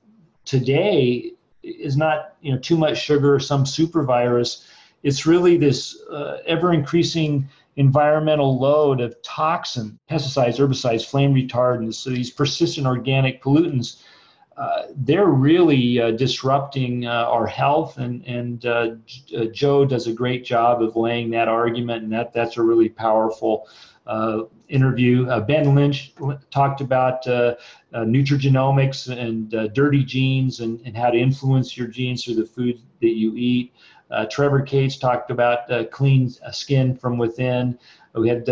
today 0.44 1.32
is 1.68 1.96
not 1.96 2.35
you 2.40 2.52
know 2.52 2.59
too 2.59 2.76
much 2.76 2.98
sugar 2.98 3.35
or 3.35 3.40
some 3.40 3.66
super 3.66 4.02
virus. 4.02 4.66
It's 5.02 5.26
really 5.26 5.57
this 5.57 6.00
uh, 6.11 6.38
ever 6.46 6.72
increasing 6.72 7.48
environmental 7.76 8.59
load 8.59 9.00
of 9.00 9.20
toxin, 9.22 9.98
pesticides, 10.11 10.59
herbicides, 10.59 11.07
flame 11.07 11.33
retardants, 11.33 11.94
so 11.94 12.11
these 12.11 12.31
persistent 12.31 12.87
organic 12.87 13.42
pollutants. 13.42 14.02
Uh, 14.57 14.88
they're 14.96 15.26
really 15.26 16.00
uh, 16.00 16.11
disrupting 16.11 17.07
uh, 17.07 17.11
our 17.26 17.46
health, 17.46 17.98
and 17.98 18.24
and 18.26 18.66
uh, 18.66 18.90
uh, 19.37 19.44
Joe 19.52 19.85
does 19.85 20.09
a 20.09 20.12
great 20.12 20.44
job 20.44 20.83
of 20.83 20.96
laying 20.96 21.31
that 21.31 21.46
argument, 21.46 22.02
and 22.02 22.12
that 22.12 22.33
that's 22.33 22.57
a 22.57 22.62
really 22.62 22.88
powerful 22.88 23.68
interview. 24.68 25.28
Uh, 25.28 25.40
ben 25.40 25.74
Lynch 25.74 26.12
talked 26.50 26.80
about 26.80 27.26
uh, 27.26 27.54
nutrigenomics 27.94 29.08
and 29.08 29.50
dirty 29.74 30.04
genes 30.04 30.60
and, 30.60 30.80
and 30.84 30.96
how 30.96 31.10
to 31.10 31.18
influence 31.18 31.76
your 31.76 31.88
genes 31.88 32.24
through 32.24 32.34
the 32.34 32.46
food 32.46 32.80
that 33.00 33.16
you 33.16 33.34
eat. 33.36 33.72
Trevor 34.30 34.62
Cates 34.62 34.96
talked 34.96 35.30
about 35.30 35.90
clean 35.90 36.30
skin 36.52 36.96
from 36.96 37.18
within. 37.18 37.78
We 38.14 38.28
had 38.28 38.48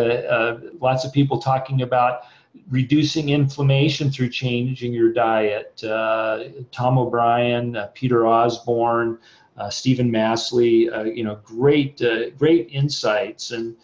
lots 0.80 1.04
of 1.04 1.12
people 1.12 1.38
talking 1.38 1.82
about 1.82 2.22
reducing 2.68 3.30
inflammation 3.30 4.10
through 4.10 4.30
changing 4.30 4.92
your 4.92 5.12
diet. 5.12 5.82
Uh, 5.82 6.44
Tom 6.72 6.98
O'Bryan, 6.98 7.76
uh, 7.76 7.86
Peter 7.94 8.26
Osborne, 8.26 9.18
uh, 9.56 9.70
Steven 9.70 10.10
Masley, 10.10 10.88
you 11.16 11.24
know, 11.24 11.36
great, 11.44 12.00
great 12.38 12.68
insights. 12.70 13.50
And 13.50 13.76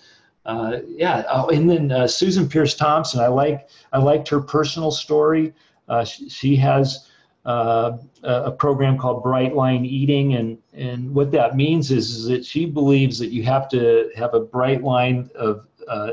uh, 0.44 0.78
yeah. 0.88 1.24
Oh, 1.31 1.48
and 1.48 1.70
then 1.70 1.92
uh, 1.92 2.07
Susan 2.07 2.48
Peirce 2.48 2.74
Thompson. 2.74 3.20
I 3.20 3.28
like 3.28 3.68
I 3.92 3.98
liked 3.98 4.28
her 4.28 4.40
personal 4.40 4.90
story. 4.90 5.55
Uh, 5.88 6.05
she, 6.05 6.28
she, 6.28 6.57
has 6.57 7.09
uh, 7.44 7.98
a 8.22 8.50
program 8.50 8.98
called 8.98 9.22
Bright 9.22 9.55
Line 9.55 9.85
Eating, 9.85 10.35
and 10.35 10.59
and 10.72 11.14
what 11.14 11.31
that 11.33 11.55
means 11.55 11.90
is, 11.90 12.11
is 12.11 12.24
that 12.26 12.44
she 12.44 12.66
believes 12.66 13.18
that 13.20 13.31
you 13.31 13.44
have 13.44 13.68
to 13.70 14.11
have 14.16 14.35
a 14.35 14.40
bright 14.40 14.83
line 14.83 15.31
of 15.37 15.66
uh, 15.87 16.12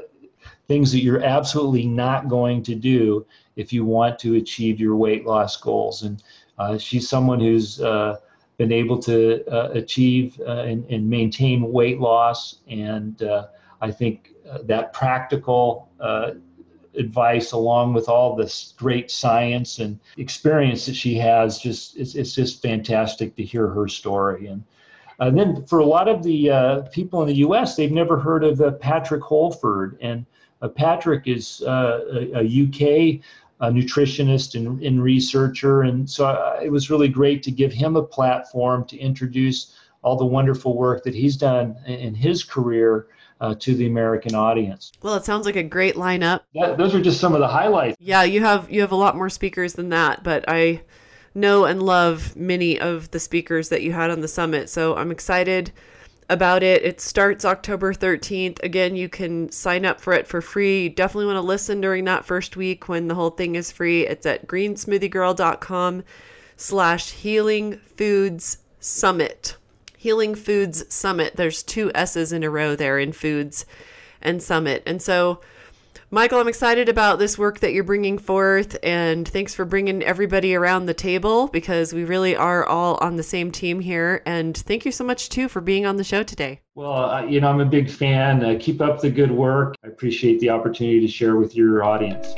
things 0.68 0.92
that 0.92 1.00
you're 1.00 1.24
absolutely 1.24 1.86
not 1.86 2.28
going 2.28 2.62
to 2.64 2.76
do 2.76 3.26
if 3.56 3.74
you 3.74 3.84
want 3.84 4.20
to 4.20 4.36
achieve 4.36 4.80
your 4.80 4.96
weight 4.96 5.26
loss 5.26 5.58
goals. 5.58 6.04
And 6.04 6.22
uh, 6.60 6.78
she's 6.78 7.10
someone 7.10 7.40
who's 7.40 7.78
been 7.78 8.72
able 8.74 9.00
to 9.00 9.44
achieve 9.76 10.40
and, 10.46 10.86
and, 10.90 11.10
maintain 11.10 11.72
weight 11.72 12.00
loss 12.00 12.58
and 12.68 13.22
I 13.82 13.92
think 13.92 14.32
uh, 14.50 14.60
that 14.64 14.94
practical 14.94 15.90
uh, 16.00 16.32
advice, 16.96 17.52
along 17.52 17.94
with 17.94 18.10
all 18.10 18.36
this 18.36 18.74
great 18.78 19.10
science 19.12 19.80
and 19.80 20.00
experience 20.18 20.86
that 20.86 20.96
she 20.96 21.16
has, 21.16 21.60
just 21.60 21.98
it's, 21.98 22.16
it's 22.16 22.34
just 22.34 22.62
fantastic 22.62 23.36
to 23.36 23.44
hear 23.44 23.68
her 23.68 23.88
story. 23.88 24.48
And, 24.48 24.64
and 25.20 25.38
then 25.38 25.66
for 25.66 25.80
a 25.80 25.86
lot 25.86 26.08
of 26.08 26.24
the 26.24 26.50
uh, 26.50 26.82
people 26.92 27.22
in 27.22 27.28
the 27.28 27.36
U.S., 27.36 27.76
they've 27.76 27.92
never 27.92 28.20
heard 28.20 28.44
of 28.44 28.80
Patrick 28.80 29.22
Holford, 29.22 29.98
and 30.02 30.26
uh, 30.62 30.68
Patrick 30.68 31.28
is 31.28 31.62
uh, 31.66 32.02
a, 32.12 32.40
a, 32.40 32.44
UK 32.44 33.22
nutritionist 33.62 34.56
and, 34.56 34.82
and, 34.82 35.04
researcher, 35.04 35.82
and 35.82 36.10
so 36.10 36.58
it 36.64 36.72
was 36.72 36.90
really 36.90 37.10
great 37.10 37.44
to 37.44 37.52
give 37.52 37.74
him 37.74 37.98
a 37.98 38.04
platform 38.04 38.86
to 38.86 38.98
introduce 38.98 39.76
all 40.02 40.16
the 40.16 40.26
wonderful 40.26 40.76
work 40.78 41.04
that 41.04 41.16
he's 41.16 41.36
done 41.36 41.76
in 41.86 42.16
his 42.16 42.44
career 42.44 43.08
uh, 43.42 43.56
to 43.60 43.76
the 43.76 43.88
American 43.88 44.36
audience. 44.36 44.92
Well, 45.02 45.16
it 45.16 45.26
sounds 45.26 45.46
like 45.46 45.56
a 45.56 45.64
great 45.64 45.96
lineup. 45.96 46.42
That, 46.56 46.78
those 46.78 46.94
are 46.94 47.02
just 47.02 47.20
some 47.20 47.34
of 47.34 47.40
the 47.40 47.48
highlights. 47.48 47.98
Yeah, 48.00 48.24
you 48.24 48.42
have 48.42 48.70
you 48.70 48.82
have 48.82 48.92
a 48.92 48.96
lot 48.96 49.16
more 49.16 49.30
speakers 49.30 49.74
than 49.74 49.90
that, 49.90 50.24
but 50.24 50.46
I 50.48 50.82
know 51.34 51.66
and 51.66 51.82
love 51.82 52.36
many 52.36 52.80
of 52.80 53.12
the 53.12 53.20
speakers 53.20 53.70
that 53.70 53.82
you 53.82 53.92
had 53.92 54.10
on 54.10 54.22
the 54.22 54.28
summit. 54.28 54.70
So 54.70 54.96
I'm 54.96 55.12
excited 55.12 55.72
about 56.30 56.64
it. 56.64 56.84
It 56.84 57.02
starts 57.02 57.46
October 57.46 57.94
13th. 57.94 58.62
Again, 58.62 58.96
you 58.96 59.10
can 59.10 59.52
sign 59.52 59.86
up 59.86 60.00
for 60.00 60.14
it 60.14 60.28
for 60.28 60.42
free. 60.42 60.84
You 60.84 60.90
definitely 60.90 61.26
want 61.26 61.38
to 61.38 61.42
listen 61.42 61.82
during 61.82 62.06
that 62.06 62.26
first 62.26 62.56
week 62.56 62.88
when 62.88 63.08
the 63.08 63.16
whole 63.16 63.32
thing 63.32 63.56
is 63.56 63.72
free. 63.72 64.06
It's 64.06 64.26
at 64.26 64.48
greensmoothiegirl.com 64.48 66.04
slash 66.56 67.12
healing 67.12 67.80
foods 67.96 68.60
summit. 68.80 69.56
Healing 70.00 70.34
Foods 70.34 70.86
Summit. 70.88 71.36
There's 71.36 71.62
two 71.62 71.92
S's 71.94 72.32
in 72.32 72.42
a 72.42 72.50
row 72.50 72.74
there 72.74 72.98
in 72.98 73.12
Foods 73.12 73.66
and 74.22 74.42
Summit. 74.42 74.82
And 74.86 75.02
so, 75.02 75.42
Michael, 76.10 76.40
I'm 76.40 76.48
excited 76.48 76.88
about 76.88 77.20
this 77.20 77.38
work 77.38 77.60
that 77.60 77.74
you're 77.74 77.84
bringing 77.84 78.18
forth, 78.18 78.78
and 78.82 79.28
thanks 79.28 79.54
for 79.54 79.66
bringing 79.66 80.02
everybody 80.02 80.56
around 80.56 80.86
the 80.86 80.94
table 80.94 81.50
because 81.50 81.92
we 81.92 82.06
really 82.06 82.34
are 82.34 82.66
all 82.66 82.98
on 83.02 83.18
the 83.18 83.24
same 83.24 83.52
team 83.52 83.82
here. 83.82 84.24
And 84.26 84.56
thank 84.56 84.86
you 84.86 84.94
so 84.94 85.04
much, 85.04 85.28
too, 85.28 85.50
for 85.50 85.60
being 85.60 85.86
on 85.86 85.98
the 85.98 86.06
show 86.06 86.24
today. 86.24 86.62
Well, 86.76 86.94
uh, 86.94 87.26
you 87.26 87.42
know, 87.42 87.50
I'm 87.50 87.60
a 87.60 87.66
big 87.66 87.90
fan. 87.90 88.42
Uh, 88.42 88.58
keep 88.58 88.80
up 88.80 89.02
the 89.02 89.10
good 89.10 89.32
work. 89.32 89.76
I 89.84 89.90
appreciate 89.90 90.40
the 90.40 90.50
opportunity 90.50 91.02
to 91.02 91.10
share 91.10 91.36
with 91.36 91.58
your 91.58 91.84
audience. 91.84 92.34